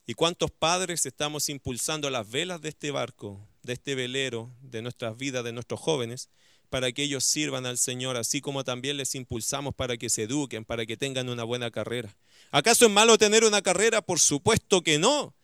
¿Y 0.06 0.14
cuántos 0.14 0.50
padres 0.50 1.06
estamos 1.06 1.48
impulsando 1.48 2.10
las 2.10 2.28
velas 2.28 2.60
de 2.60 2.70
este 2.70 2.90
barco, 2.90 3.40
de 3.62 3.74
este 3.74 3.94
velero, 3.94 4.50
de 4.60 4.82
nuestras 4.82 5.16
vidas, 5.16 5.44
de 5.44 5.52
nuestros 5.52 5.78
jóvenes, 5.78 6.28
para 6.70 6.90
que 6.90 7.04
ellos 7.04 7.24
sirvan 7.24 7.66
al 7.66 7.78
Señor, 7.78 8.16
así 8.16 8.40
como 8.40 8.64
también 8.64 8.96
les 8.96 9.14
impulsamos 9.14 9.74
para 9.74 9.96
que 9.96 10.10
se 10.10 10.24
eduquen, 10.24 10.64
para 10.64 10.86
que 10.86 10.96
tengan 10.96 11.28
una 11.28 11.44
buena 11.44 11.70
carrera? 11.70 12.16
¿Acaso 12.50 12.86
es 12.86 12.90
malo 12.90 13.16
tener 13.16 13.44
una 13.44 13.62
carrera? 13.62 14.02
Por 14.02 14.18
supuesto 14.18 14.82
que 14.82 14.98
no. 14.98 15.34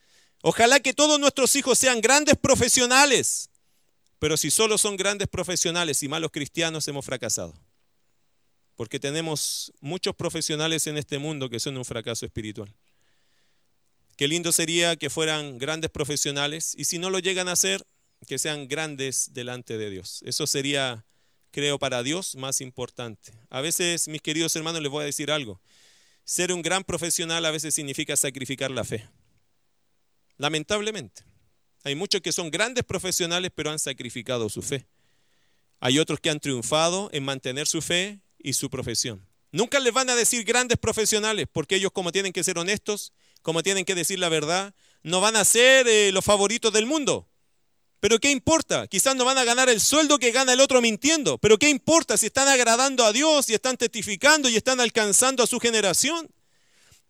Ojalá 0.43 0.81
que 0.81 0.93
todos 0.93 1.21
nuestros 1.21 1.55
hijos 1.55 1.79
sean 1.79 2.01
grandes 2.01 2.37
profesionales, 2.37 3.51
pero 4.19 4.37
si 4.37 4.51
solo 4.51 4.79
son 4.79 4.97
grandes 4.97 5.29
profesionales 5.29 6.03
y 6.03 6.09
malos 6.09 6.33
cristianos, 6.33 6.87
hemos 6.89 7.05
fracasado. 7.05 7.55
Porque 8.75 8.99
tenemos 8.99 9.73
muchos 9.81 10.17
profesionales 10.17 10.87
en 10.89 10.99
este 10.99 11.19
mundo 11.19 11.49
que 11.49 11.61
son 11.61 11.77
un 11.77 11.85
fracaso 11.85 12.27
espiritual. 12.27 12.73
Qué 14.19 14.27
lindo 14.27 14.51
sería 14.51 14.97
que 14.97 15.11
fueran 15.11 15.59
grandes 15.59 15.93
profesionales 15.93 16.75
y 16.77 16.87
si 16.87 16.99
no 16.99 17.09
lo 17.09 17.21
llegan 17.21 17.47
a 17.47 17.55
ser, 17.55 17.87
que 18.27 18.37
sean 18.41 18.67
grandes 18.67 19.33
delante 19.33 19.79
de 19.79 19.91
Dios. 19.91 20.25
Eso 20.27 20.49
sería, 20.49 21.07
creo, 21.53 21.79
para 21.79 22.03
Dios 22.03 22.35
más 22.35 22.61
importante. 22.61 23.31
A 23.49 23.61
veces, 23.61 24.09
mis 24.09 24.21
queridos 24.21 24.57
hermanos, 24.57 24.83
les 24.83 24.91
voy 24.91 25.03
a 25.03 25.07
decir 25.07 25.31
algo. 25.31 25.61
Ser 26.25 26.53
un 26.53 26.63
gran 26.63 26.83
profesional 26.83 27.47
a 27.47 27.53
veces 27.53 27.77
significa 27.77 28.17
sacrificar 28.17 28.73
la 28.73 28.83
fe. 28.83 29.09
Lamentablemente. 30.37 31.23
Hay 31.85 31.95
muchos 31.95 32.21
que 32.21 32.33
son 32.33 32.51
grandes 32.51 32.83
profesionales 32.83 33.53
pero 33.55 33.71
han 33.71 33.79
sacrificado 33.79 34.49
su 34.49 34.63
fe. 34.63 34.89
Hay 35.79 36.01
otros 36.01 36.19
que 36.19 36.31
han 36.31 36.41
triunfado 36.41 37.09
en 37.13 37.23
mantener 37.25 37.69
su 37.69 37.81
fe 37.83 38.19
y 38.37 38.55
su 38.55 38.69
profesión. 38.69 39.25
Nunca 39.53 39.79
les 39.79 39.93
van 39.93 40.11
a 40.11 40.17
decir 40.17 40.43
grandes 40.43 40.77
profesionales 40.77 41.47
porque 41.53 41.77
ellos 41.77 41.93
como 41.93 42.11
tienen 42.11 42.33
que 42.33 42.43
ser 42.43 42.59
honestos, 42.59 43.13
como 43.43 43.63
tienen 43.63 43.85
que 43.85 43.95
decir 43.95 44.19
la 44.19 44.29
verdad, 44.29 44.75
no 45.03 45.21
van 45.21 45.37
a 45.37 45.45
ser 45.45 45.87
eh, 45.89 46.13
los 46.13 46.25
favoritos 46.25 46.73
del 46.73 46.87
mundo. 46.87 47.29
Pero 48.01 48.21
¿qué 48.21 48.31
importa? 48.31 48.87
Quizás 48.87 49.17
no 49.17 49.25
van 49.25 49.39
a 49.39 49.45
ganar 49.45 49.69
el 49.69 49.81
sueldo 49.81 50.19
que 50.19 50.31
gana 50.31 50.53
el 50.53 50.61
otro 50.61 50.81
mintiendo. 50.81 51.39
Pero 51.39 51.59
¿qué 51.59 51.69
importa 51.69 52.17
si 52.17 52.27
están 52.27 52.47
agradando 52.47 53.05
a 53.05 53.13
Dios 53.13 53.51
y 53.51 53.55
están 53.55 53.77
testificando 53.77 54.49
y 54.49 54.57
están 54.57 54.81
alcanzando 54.81 55.43
a 55.43 55.47
su 55.47 55.59
generación? 55.59 56.29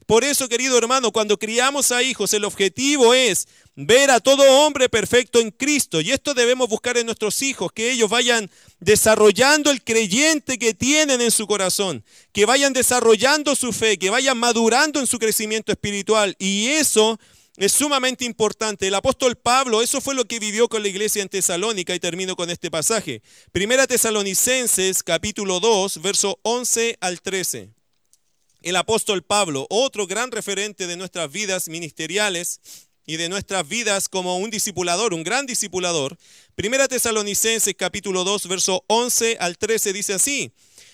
Por 0.08 0.24
eso, 0.24 0.48
querido 0.48 0.78
hermano, 0.78 1.12
cuando 1.12 1.38
criamos 1.38 1.92
a 1.92 2.02
hijos, 2.02 2.32
el 2.32 2.46
objetivo 2.46 3.12
es 3.12 3.46
ver 3.76 4.10
a 4.10 4.20
todo 4.20 4.64
hombre 4.64 4.88
perfecto 4.88 5.38
en 5.38 5.50
Cristo. 5.50 6.00
Y 6.00 6.12
esto 6.12 6.32
debemos 6.32 6.66
buscar 6.70 6.96
en 6.96 7.04
nuestros 7.04 7.42
hijos, 7.42 7.72
que 7.72 7.90
ellos 7.92 8.08
vayan 8.08 8.50
desarrollando 8.80 9.70
el 9.70 9.84
creyente 9.84 10.58
que 10.58 10.72
tienen 10.72 11.20
en 11.20 11.30
su 11.30 11.46
corazón, 11.46 12.02
que 12.32 12.46
vayan 12.46 12.72
desarrollando 12.72 13.54
su 13.54 13.70
fe, 13.70 13.98
que 13.98 14.08
vayan 14.08 14.38
madurando 14.38 14.98
en 14.98 15.06
su 15.06 15.18
crecimiento 15.18 15.72
espiritual. 15.72 16.34
Y 16.38 16.68
eso 16.68 17.20
es 17.58 17.72
sumamente 17.72 18.24
importante. 18.24 18.86
El 18.86 18.94
apóstol 18.94 19.36
Pablo, 19.36 19.82
eso 19.82 20.00
fue 20.00 20.14
lo 20.14 20.24
que 20.24 20.40
vivió 20.40 20.70
con 20.70 20.80
la 20.80 20.88
iglesia 20.88 21.20
en 21.20 21.28
Tesalónica 21.28 21.94
y 21.94 22.00
termino 22.00 22.34
con 22.34 22.48
este 22.48 22.70
pasaje. 22.70 23.20
Primera 23.52 23.86
Tesalonicenses 23.86 25.02
capítulo 25.02 25.60
2, 25.60 26.00
verso 26.00 26.38
11 26.44 26.96
al 26.98 27.20
13. 27.20 27.77
El 28.60 28.74
apóstol 28.74 29.22
Pablo, 29.22 29.68
otro 29.70 30.08
gran 30.08 30.32
referente 30.32 30.88
de 30.88 30.96
nuestras 30.96 31.30
vidas 31.30 31.68
ministeriales 31.68 32.60
y 33.06 33.16
de 33.16 33.28
nuestras 33.28 33.66
vidas 33.68 34.08
como 34.08 34.38
un 34.38 34.50
discipulador, 34.50 35.14
un 35.14 35.22
gran 35.22 35.46
discipulador. 35.46 36.18
Primera 36.56 36.88
Tesalonicenses 36.88 37.72
capítulo 37.78 38.24
2, 38.24 38.48
verso 38.48 38.84
11 38.88 39.36
al 39.38 39.56
13 39.56 39.92
dice 39.92 40.14
así: 40.14 40.50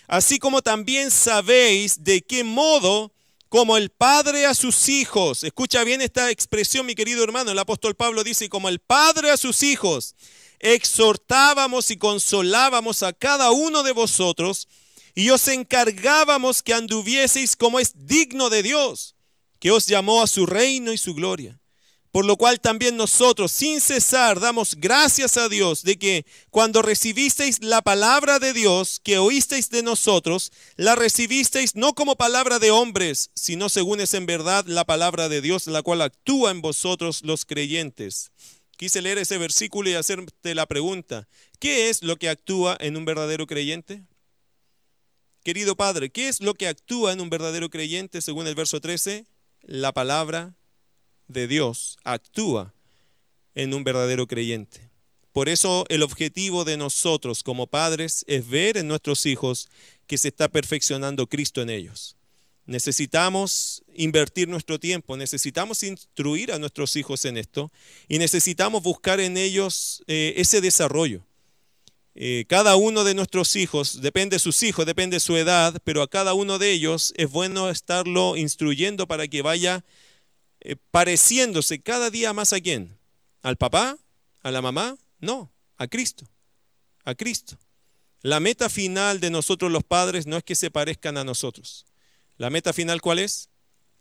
Así 0.07 0.39
como 0.39 0.61
también 0.61 1.11
sabéis 1.11 2.05
de 2.05 2.21
qué 2.21 2.45
modo 2.45 3.13
como 3.49 3.79
el 3.79 3.89
padre 3.89 4.45
a 4.45 4.53
sus 4.53 4.91
hijos. 4.91 5.43
Escucha 5.43 5.85
bien 5.85 6.03
esta 6.03 6.31
expresión, 6.31 6.85
mi 6.85 6.95
querido 6.95 7.25
hermano. 7.25 7.51
El 7.51 7.59
apóstol 7.59 7.95
Pablo 7.95 8.25
dice, 8.25 8.51
como 8.51 8.69
el 8.69 8.79
padre 8.79 9.31
a 9.31 9.39
sus 9.39 9.63
hijos, 9.63 10.17
exhortábamos 10.59 11.91
y 11.91 11.97
consolábamos 11.97 13.03
a 13.03 13.15
cada 13.15 13.53
uno 13.53 13.83
de 13.83 13.93
vosotros 13.93 14.69
y 15.15 15.31
os 15.31 15.49
encargábamos 15.49 16.63
que 16.63 16.75
anduvieseis 16.75 17.57
como 17.57 17.81
es 17.81 17.93
digno 18.07 18.51
de 18.51 18.63
Dios, 18.63 19.15
que 19.61 19.71
os 19.71 19.87
llamó 19.87 20.23
a 20.23 20.27
su 20.27 20.47
reino 20.47 20.93
y 20.93 20.99
su 20.99 21.15
gloria 21.15 21.61
por 22.15 22.25
lo 22.25 22.37
cual 22.37 22.61
también 22.61 22.97
nosotros, 22.97 23.51
sin 23.51 23.81
cesar, 23.81 24.39
damos 24.39 24.77
gracias 24.77 25.37
a 25.37 25.49
Dios 25.49 25.83
de 25.83 25.99
que 25.99 26.25
cuando 26.51 26.81
recibisteis 26.81 27.61
la 27.61 27.83
palabra 27.83 28.39
de 28.39 28.53
Dios 28.53 29.01
que 29.03 29.19
oísteis 29.19 29.69
de 29.69 29.83
nosotros, 29.83 30.53
la 30.77 30.95
recibisteis 30.95 31.75
no 31.75 31.93
como 31.97 32.15
palabra 32.15 32.61
de 32.61 32.71
hombres, 32.71 33.33
sino 33.35 33.69
según 33.69 34.01
es 34.01 34.15
en 34.15 34.27
verdad 34.27 34.65
la 34.69 34.85
palabra 34.85 35.29
de 35.29 35.41
Dios, 35.41 35.67
la 35.67 35.83
cual 35.83 36.03
actúa 36.03 36.53
en 36.53 36.63
vosotros 36.63 37.23
los 37.25 37.45
creyentes. 37.45 38.31
Quise 38.77 39.03
leer 39.03 39.19
ese 39.19 39.37
versículo 39.37 39.91
y 39.91 39.95
hacerte 39.95 40.55
la 40.55 40.67
pregunta, 40.67 41.27
¿qué 41.59 41.89
es 41.89 42.05
lo 42.05 42.15
que 42.15 42.29
actúa 42.29 42.77
en 42.79 42.97
un 42.97 43.05
verdadero 43.05 43.49
creyente? 43.49 44.05
Querido 45.45 45.77
Padre, 45.77 46.09
¿qué 46.09 46.29
es 46.29 46.41
lo 46.41 46.55
que 46.55 46.69
actúa 46.69 47.13
en 47.13 47.21
un 47.21 47.29
verdadero 47.29 47.69
creyente 47.69 48.23
según 48.23 48.47
el 48.47 48.55
verso 48.55 48.81
13? 48.81 49.27
La 49.61 49.93
palabra 49.93 50.57
de 51.29 51.47
Dios 51.47 51.99
actúa 52.03 52.73
en 53.55 53.75
un 53.75 53.85
verdadero 53.85 54.27
creyente. 54.27 54.89
Por 55.33 55.51
eso 55.51 55.85
el 55.91 56.03
objetivo 56.03 56.65
de 56.65 56.79
nosotros 56.79 57.43
como 57.43 57.67
padres 57.67 58.25
es 58.27 58.49
ver 58.49 58.79
en 58.79 58.89
nuestros 58.89 59.27
hijos 59.27 59.69
que 60.07 60.17
se 60.17 60.29
está 60.29 60.49
perfeccionando 60.49 61.27
Cristo 61.27 61.61
en 61.61 61.69
ellos. 61.69 62.17
Necesitamos 62.65 63.83
invertir 63.95 64.49
nuestro 64.49 64.81
tiempo, 64.81 65.15
necesitamos 65.19 65.83
instruir 65.83 66.53
a 66.53 66.59
nuestros 66.59 66.97
hijos 66.97 67.23
en 67.27 67.37
esto 67.37 67.71
y 68.09 68.17
necesitamos 68.17 68.83
buscar 68.83 69.21
en 69.21 69.37
ellos 69.37 70.03
eh, 70.07 70.33
ese 70.39 70.63
desarrollo. 70.63 71.27
Eh, 72.17 72.45
cada 72.49 72.77
uno 72.77 73.03
de 73.03 73.15
nuestros 73.15 73.57
hijos, 73.57 74.01
depende 74.01 74.37
de 74.37 74.41
sus 74.41 74.63
hijos, 74.63 74.87
depende 74.87 75.17
de 75.17 75.21
su 75.21 75.37
edad, 75.37 75.81
pero 75.83 76.01
a 76.01 76.09
cada 76.09 76.35
uno 76.35 76.59
de 76.59 76.71
ellos 76.71 77.13
es 77.17 77.29
bueno 77.29 77.71
estarlo 77.71 78.37
instruyendo 78.37 79.09
para 79.09 79.27
que 79.27 79.43
vaya 79.43 79.85
eh, 80.61 80.77
pareciéndose 80.91 81.81
cada 81.81 82.11
día 82.11 82.33
más 82.33 82.53
a 82.53 82.61
quién? 82.61 82.97
¿Al 83.43 83.57
papá? 83.57 83.99
¿A 84.43 84.51
la 84.51 84.63
mamá? 84.63 84.97
No, 85.19 85.53
a 85.77 85.89
Cristo. 85.89 86.25
A 87.05 87.15
Cristo. 87.15 87.59
La 88.23 88.41
meta 88.41 88.71
final 88.71 89.21
de 89.21 89.31
nosotros 89.31 89.71
los 89.71 89.85
padres 89.85 90.27
no 90.27 90.37
es 90.37 90.45
que 90.45 90.55
se 90.55 90.71
parezcan 90.71 91.19
a 91.19 91.25
nosotros. 91.25 91.85
La 92.39 92.49
meta 92.49 92.73
final 92.73 93.03
cuál 93.03 93.19
es? 93.19 93.51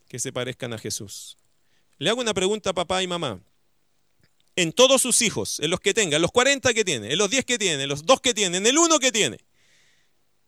Que 0.07 0.19
se 0.19 0.31
parezcan 0.31 0.71
a 0.71 0.77
Jesús. 0.77 1.37
Le 1.97 2.09
hago 2.09 2.21
una 2.21 2.33
pregunta 2.33 2.69
a 2.69 2.73
papá 2.73 3.03
y 3.03 3.07
mamá. 3.07 3.41
En 4.55 4.71
todos 4.71 5.01
sus 5.01 5.21
hijos, 5.21 5.59
en 5.59 5.69
los 5.71 5.79
que 5.79 5.93
tenga, 5.93 6.17
en 6.17 6.21
los 6.21 6.31
40 6.31 6.73
que 6.73 6.85
tiene, 6.85 7.11
en 7.11 7.17
los 7.17 7.29
10 7.29 7.45
que 7.45 7.57
tiene, 7.57 7.83
en 7.83 7.89
los 7.89 8.05
2 8.05 8.21
que 8.21 8.33
tiene, 8.33 8.57
en 8.57 8.67
el 8.67 8.77
1 8.77 8.99
que 8.99 9.11
tiene, 9.11 9.39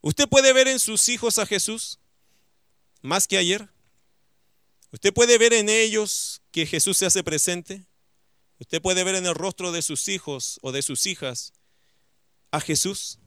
¿usted 0.01 0.27
puede 0.29 0.53
ver 0.53 0.67
en 0.67 0.79
sus 0.79 1.09
hijos 1.09 1.39
a 1.39 1.45
Jesús 1.45 1.99
más 3.01 3.27
que 3.27 3.37
ayer? 3.37 3.67
Usted 4.91 5.13
puede 5.13 5.37
ver 5.37 5.53
en 5.53 5.69
ellos 5.69 6.41
que 6.51 6.65
Jesús 6.65 6.97
se 6.97 7.05
hace 7.05 7.23
presente. 7.23 7.85
Usted 8.59 8.81
puede 8.81 9.03
ver 9.03 9.15
en 9.15 9.25
el 9.25 9.35
rostro 9.35 9.71
de 9.71 9.81
sus 9.81 10.07
hijos 10.07 10.59
o 10.61 10.71
de 10.71 10.81
sus 10.81 11.05
hijas 11.05 11.51
a 12.51 12.61
Jesús 12.61 13.19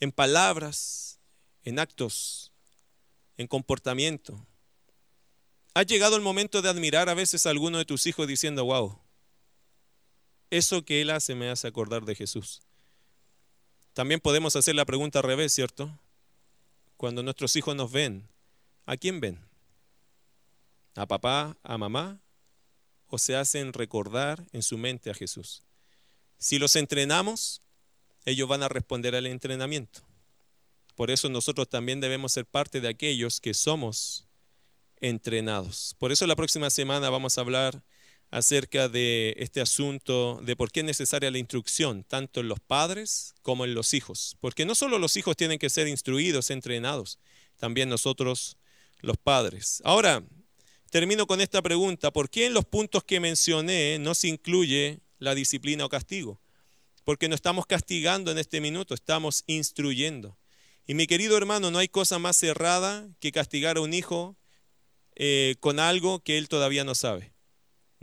en 0.00 0.12
palabras, 0.12 1.18
en 1.64 1.78
actos, 1.78 2.52
en 3.36 3.46
comportamiento. 3.46 4.46
Ha 5.74 5.82
llegado 5.82 6.16
el 6.16 6.22
momento 6.22 6.62
de 6.62 6.70
admirar 6.70 7.08
a 7.08 7.14
veces 7.14 7.44
a 7.44 7.50
alguno 7.50 7.78
de 7.78 7.84
tus 7.84 8.06
hijos 8.06 8.26
diciendo, 8.26 8.64
wow, 8.64 8.98
eso 10.56 10.84
que 10.84 11.00
él 11.00 11.10
hace 11.10 11.34
me 11.34 11.50
hace 11.50 11.66
acordar 11.66 12.04
de 12.04 12.14
Jesús. 12.14 12.62
También 13.92 14.20
podemos 14.20 14.56
hacer 14.56 14.74
la 14.74 14.84
pregunta 14.84 15.20
al 15.20 15.24
revés, 15.24 15.52
¿cierto? 15.52 15.98
Cuando 16.96 17.22
nuestros 17.22 17.54
hijos 17.56 17.76
nos 17.76 17.92
ven, 17.92 18.28
¿a 18.86 18.96
quién 18.96 19.20
ven? 19.20 19.38
a 20.94 21.06
papá, 21.06 21.56
a 21.62 21.78
mamá, 21.78 22.20
o 23.08 23.18
se 23.18 23.36
hacen 23.36 23.72
recordar 23.72 24.44
en 24.52 24.62
su 24.62 24.78
mente 24.78 25.10
a 25.10 25.14
Jesús. 25.14 25.62
Si 26.38 26.58
los 26.58 26.76
entrenamos, 26.76 27.62
ellos 28.24 28.48
van 28.48 28.62
a 28.62 28.68
responder 28.68 29.14
al 29.14 29.26
entrenamiento. 29.26 30.00
Por 30.94 31.10
eso 31.10 31.28
nosotros 31.28 31.68
también 31.68 32.00
debemos 32.00 32.32
ser 32.32 32.46
parte 32.46 32.80
de 32.80 32.88
aquellos 32.88 33.40
que 33.40 33.54
somos 33.54 34.26
entrenados. 35.00 35.96
Por 35.98 36.12
eso 36.12 36.26
la 36.26 36.36
próxima 36.36 36.70
semana 36.70 37.10
vamos 37.10 37.36
a 37.36 37.40
hablar 37.40 37.82
acerca 38.34 38.88
de 38.88 39.36
este 39.38 39.60
asunto 39.60 40.40
de 40.42 40.56
por 40.56 40.72
qué 40.72 40.80
es 40.80 40.86
necesaria 40.86 41.30
la 41.30 41.38
instrucción, 41.38 42.02
tanto 42.02 42.40
en 42.40 42.48
los 42.48 42.58
padres 42.58 43.32
como 43.42 43.64
en 43.64 43.74
los 43.74 43.94
hijos. 43.94 44.36
Porque 44.40 44.64
no 44.64 44.74
solo 44.74 44.98
los 44.98 45.16
hijos 45.16 45.36
tienen 45.36 45.60
que 45.60 45.70
ser 45.70 45.86
instruidos, 45.86 46.50
entrenados, 46.50 47.20
también 47.58 47.88
nosotros 47.88 48.56
los 49.02 49.16
padres. 49.18 49.80
Ahora, 49.84 50.24
termino 50.90 51.28
con 51.28 51.40
esta 51.40 51.62
pregunta. 51.62 52.12
¿Por 52.12 52.28
qué 52.28 52.46
en 52.46 52.54
los 52.54 52.64
puntos 52.64 53.04
que 53.04 53.20
mencioné 53.20 54.00
no 54.00 54.16
se 54.16 54.26
incluye 54.26 54.98
la 55.20 55.36
disciplina 55.36 55.84
o 55.84 55.88
castigo? 55.88 56.40
Porque 57.04 57.28
no 57.28 57.36
estamos 57.36 57.66
castigando 57.66 58.32
en 58.32 58.38
este 58.38 58.60
minuto, 58.60 58.94
estamos 58.94 59.44
instruyendo. 59.46 60.36
Y 60.88 60.94
mi 60.94 61.06
querido 61.06 61.36
hermano, 61.36 61.70
no 61.70 61.78
hay 61.78 61.86
cosa 61.86 62.18
más 62.18 62.36
cerrada 62.36 63.08
que 63.20 63.30
castigar 63.30 63.76
a 63.76 63.80
un 63.80 63.94
hijo 63.94 64.36
eh, 65.14 65.54
con 65.60 65.78
algo 65.78 66.18
que 66.18 66.36
él 66.36 66.48
todavía 66.48 66.82
no 66.82 66.96
sabe. 66.96 67.33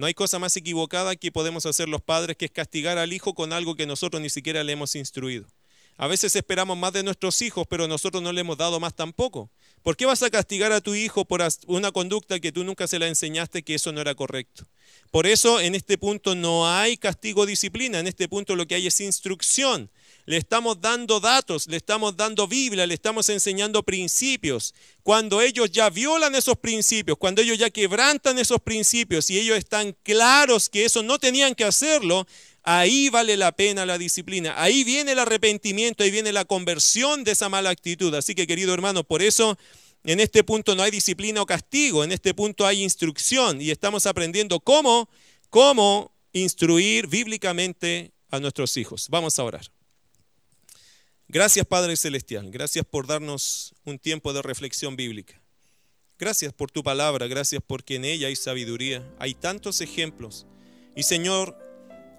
No 0.01 0.07
hay 0.07 0.15
cosa 0.15 0.39
más 0.39 0.57
equivocada 0.57 1.15
que 1.15 1.31
podemos 1.31 1.67
hacer 1.67 1.87
los 1.87 2.01
padres 2.01 2.35
que 2.35 2.45
es 2.45 2.51
castigar 2.51 2.97
al 2.97 3.13
hijo 3.13 3.35
con 3.35 3.53
algo 3.53 3.75
que 3.75 3.85
nosotros 3.85 4.19
ni 4.19 4.31
siquiera 4.31 4.63
le 4.63 4.71
hemos 4.71 4.95
instruido. 4.95 5.45
A 5.95 6.07
veces 6.07 6.35
esperamos 6.35 6.75
más 6.75 6.91
de 6.91 7.03
nuestros 7.03 7.39
hijos, 7.43 7.67
pero 7.69 7.87
nosotros 7.87 8.23
no 8.23 8.31
le 8.31 8.41
hemos 8.41 8.57
dado 8.57 8.79
más 8.79 8.95
tampoco. 8.95 9.51
¿Por 9.83 9.95
qué 9.95 10.07
vas 10.07 10.23
a 10.23 10.31
castigar 10.31 10.71
a 10.71 10.81
tu 10.81 10.95
hijo 10.95 11.25
por 11.25 11.43
una 11.67 11.91
conducta 11.91 12.39
que 12.39 12.51
tú 12.51 12.63
nunca 12.63 12.87
se 12.87 12.97
la 12.97 13.07
enseñaste 13.07 13.61
que 13.61 13.75
eso 13.75 13.91
no 13.91 14.01
era 14.01 14.15
correcto? 14.15 14.65
Por 15.11 15.27
eso 15.27 15.59
en 15.59 15.75
este 15.75 15.97
punto 15.97 16.35
no 16.35 16.69
hay 16.69 16.97
castigo 16.97 17.45
disciplina, 17.45 17.99
en 17.99 18.07
este 18.07 18.27
punto 18.27 18.55
lo 18.55 18.65
que 18.65 18.75
hay 18.75 18.87
es 18.87 19.01
instrucción. 19.01 19.89
Le 20.25 20.37
estamos 20.37 20.79
dando 20.79 21.19
datos, 21.19 21.67
le 21.67 21.77
estamos 21.77 22.15
dando 22.15 22.47
Biblia, 22.47 22.85
le 22.85 22.93
estamos 22.93 23.27
enseñando 23.29 23.83
principios. 23.83 24.73
Cuando 25.03 25.41
ellos 25.41 25.71
ya 25.71 25.89
violan 25.89 26.35
esos 26.35 26.57
principios, 26.57 27.17
cuando 27.17 27.41
ellos 27.41 27.57
ya 27.57 27.69
quebrantan 27.69 28.37
esos 28.37 28.61
principios 28.61 29.29
y 29.29 29.39
ellos 29.39 29.57
están 29.57 29.95
claros 30.03 30.69
que 30.69 30.85
eso 30.85 31.03
no 31.03 31.19
tenían 31.19 31.55
que 31.55 31.65
hacerlo, 31.65 32.25
Ahí 32.63 33.09
vale 33.09 33.37
la 33.37 33.51
pena 33.51 33.87
la 33.87 33.97
disciplina. 33.97 34.53
Ahí 34.55 34.83
viene 34.83 35.13
el 35.13 35.19
arrepentimiento, 35.19 36.03
ahí 36.03 36.11
viene 36.11 36.31
la 36.31 36.45
conversión 36.45 37.23
de 37.23 37.31
esa 37.31 37.49
mala 37.49 37.71
actitud. 37.71 38.13
Así 38.13 38.35
que 38.35 38.45
querido 38.45 38.73
hermano, 38.73 39.03
por 39.03 39.23
eso 39.23 39.57
en 40.03 40.19
este 40.19 40.43
punto 40.43 40.75
no 40.75 40.83
hay 40.83 40.91
disciplina 40.91 41.41
o 41.41 41.45
castigo, 41.45 42.03
en 42.03 42.11
este 42.11 42.33
punto 42.33 42.65
hay 42.65 42.83
instrucción 42.83 43.61
y 43.61 43.69
estamos 43.69 44.05
aprendiendo 44.05 44.59
cómo, 44.59 45.09
cómo 45.49 46.11
instruir 46.33 47.07
bíblicamente 47.07 48.11
a 48.29 48.39
nuestros 48.39 48.75
hijos. 48.77 49.07
Vamos 49.09 49.37
a 49.37 49.43
orar. 49.43 49.71
Gracias 51.27 51.65
Padre 51.65 51.95
Celestial, 51.95 52.49
gracias 52.51 52.83
por 52.83 53.07
darnos 53.07 53.73
un 53.85 53.99
tiempo 53.99 54.33
de 54.33 54.41
reflexión 54.41 54.95
bíblica. 54.95 55.41
Gracias 56.17 56.53
por 56.53 56.69
tu 56.69 56.83
palabra, 56.83 57.25
gracias 57.27 57.63
porque 57.65 57.95
en 57.95 58.05
ella 58.05 58.27
hay 58.27 58.35
sabiduría, 58.35 59.07
hay 59.17 59.33
tantos 59.33 59.81
ejemplos. 59.81 60.45
Y 60.95 61.03
Señor, 61.03 61.57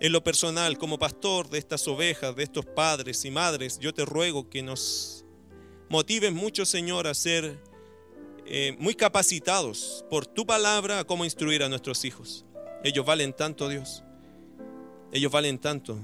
en 0.00 0.10
lo 0.10 0.24
personal, 0.24 0.78
como 0.78 0.98
pastor 0.98 1.48
de 1.50 1.58
estas 1.58 1.86
ovejas, 1.86 2.34
de 2.34 2.42
estos 2.42 2.66
padres 2.66 3.24
y 3.24 3.30
madres, 3.30 3.78
yo 3.78 3.94
te 3.94 4.04
ruego 4.04 4.50
que 4.50 4.62
nos 4.62 5.24
motiven 5.88 6.34
mucho, 6.34 6.64
Señor, 6.66 7.06
a 7.06 7.14
ser 7.14 7.62
eh, 8.46 8.76
muy 8.78 8.94
capacitados 8.94 10.04
por 10.10 10.26
tu 10.26 10.44
palabra 10.44 11.00
a 11.00 11.04
cómo 11.04 11.24
instruir 11.24 11.62
a 11.62 11.68
nuestros 11.68 12.04
hijos. 12.04 12.44
Ellos 12.84 13.06
valen 13.06 13.32
tanto, 13.32 13.68
Dios. 13.68 14.02
Ellos 15.12 15.30
valen 15.30 15.58
tanto. 15.58 15.98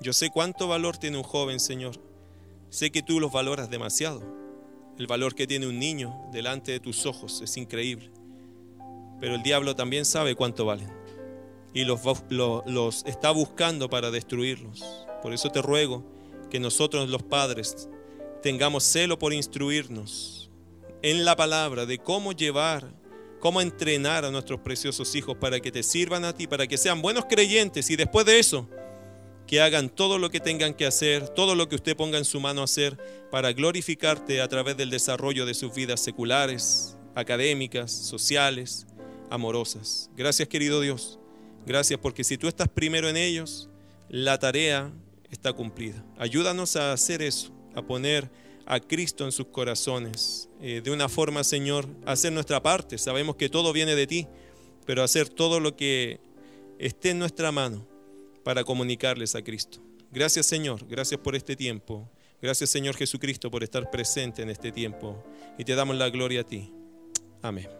Yo 0.00 0.12
sé 0.12 0.30
cuánto 0.30 0.68
valor 0.68 0.96
tiene 0.96 1.16
un 1.16 1.22
joven, 1.22 1.60
Señor. 1.60 2.00
Sé 2.70 2.90
que 2.90 3.02
tú 3.02 3.20
los 3.20 3.32
valoras 3.32 3.70
demasiado. 3.70 4.22
El 4.98 5.06
valor 5.06 5.34
que 5.34 5.46
tiene 5.46 5.66
un 5.66 5.78
niño 5.78 6.28
delante 6.32 6.72
de 6.72 6.80
tus 6.80 7.06
ojos 7.06 7.40
es 7.40 7.56
increíble. 7.56 8.10
Pero 9.20 9.34
el 9.34 9.42
diablo 9.42 9.76
también 9.76 10.04
sabe 10.04 10.34
cuánto 10.34 10.64
valen. 10.64 10.90
Y 11.72 11.84
los, 11.84 12.00
los 12.30 13.04
está 13.06 13.30
buscando 13.30 13.88
para 13.88 14.10
destruirlos. 14.10 14.84
Por 15.22 15.32
eso 15.32 15.50
te 15.50 15.62
ruego 15.62 16.04
que 16.50 16.58
nosotros 16.58 17.08
los 17.08 17.22
padres 17.22 17.88
tengamos 18.42 18.84
celo 18.84 19.18
por 19.18 19.32
instruirnos 19.32 20.47
en 21.02 21.24
la 21.24 21.36
palabra 21.36 21.86
de 21.86 21.98
cómo 21.98 22.32
llevar, 22.32 22.92
cómo 23.40 23.60
entrenar 23.60 24.24
a 24.24 24.30
nuestros 24.30 24.60
preciosos 24.60 25.14
hijos 25.14 25.36
para 25.36 25.60
que 25.60 25.70
te 25.70 25.82
sirvan 25.82 26.24
a 26.24 26.34
ti, 26.34 26.46
para 26.46 26.66
que 26.66 26.78
sean 26.78 27.02
buenos 27.02 27.26
creyentes 27.26 27.90
y 27.90 27.96
después 27.96 28.26
de 28.26 28.38
eso, 28.38 28.68
que 29.46 29.62
hagan 29.62 29.88
todo 29.88 30.18
lo 30.18 30.30
que 30.30 30.40
tengan 30.40 30.74
que 30.74 30.84
hacer, 30.84 31.28
todo 31.30 31.54
lo 31.54 31.68
que 31.68 31.76
usted 31.76 31.96
ponga 31.96 32.18
en 32.18 32.26
su 32.26 32.38
mano 32.38 32.62
hacer 32.62 32.98
para 33.30 33.52
glorificarte 33.52 34.42
a 34.42 34.48
través 34.48 34.76
del 34.76 34.90
desarrollo 34.90 35.46
de 35.46 35.54
sus 35.54 35.74
vidas 35.74 36.00
seculares, 36.00 36.98
académicas, 37.14 37.90
sociales, 37.90 38.86
amorosas. 39.30 40.10
Gracias 40.16 40.48
querido 40.48 40.80
Dios. 40.80 41.18
Gracias 41.66 41.98
porque 41.98 42.24
si 42.24 42.36
tú 42.36 42.46
estás 42.46 42.68
primero 42.68 43.08
en 43.08 43.16
ellos, 43.16 43.70
la 44.08 44.38
tarea 44.38 44.92
está 45.30 45.52
cumplida. 45.52 46.04
Ayúdanos 46.18 46.76
a 46.76 46.92
hacer 46.92 47.22
eso, 47.22 47.52
a 47.74 47.82
poner 47.82 48.30
a 48.66 48.80
Cristo 48.80 49.24
en 49.24 49.32
sus 49.32 49.46
corazones. 49.46 50.47
Eh, 50.60 50.80
de 50.82 50.90
una 50.90 51.08
forma, 51.08 51.44
Señor, 51.44 51.86
hacer 52.04 52.32
nuestra 52.32 52.62
parte. 52.62 52.98
Sabemos 52.98 53.36
que 53.36 53.48
todo 53.48 53.72
viene 53.72 53.94
de 53.94 54.06
ti, 54.06 54.26
pero 54.86 55.02
hacer 55.02 55.28
todo 55.28 55.60
lo 55.60 55.76
que 55.76 56.20
esté 56.78 57.10
en 57.10 57.18
nuestra 57.18 57.52
mano 57.52 57.86
para 58.42 58.64
comunicarles 58.64 59.34
a 59.34 59.42
Cristo. 59.42 59.80
Gracias, 60.10 60.46
Señor. 60.46 60.86
Gracias 60.88 61.20
por 61.20 61.36
este 61.36 61.54
tiempo. 61.54 62.08
Gracias, 62.40 62.70
Señor 62.70 62.96
Jesucristo, 62.96 63.50
por 63.50 63.62
estar 63.62 63.90
presente 63.90 64.42
en 64.42 64.50
este 64.50 64.72
tiempo. 64.72 65.22
Y 65.58 65.64
te 65.64 65.74
damos 65.74 65.96
la 65.96 66.08
gloria 66.08 66.40
a 66.40 66.44
ti. 66.44 66.72
Amén. 67.42 67.77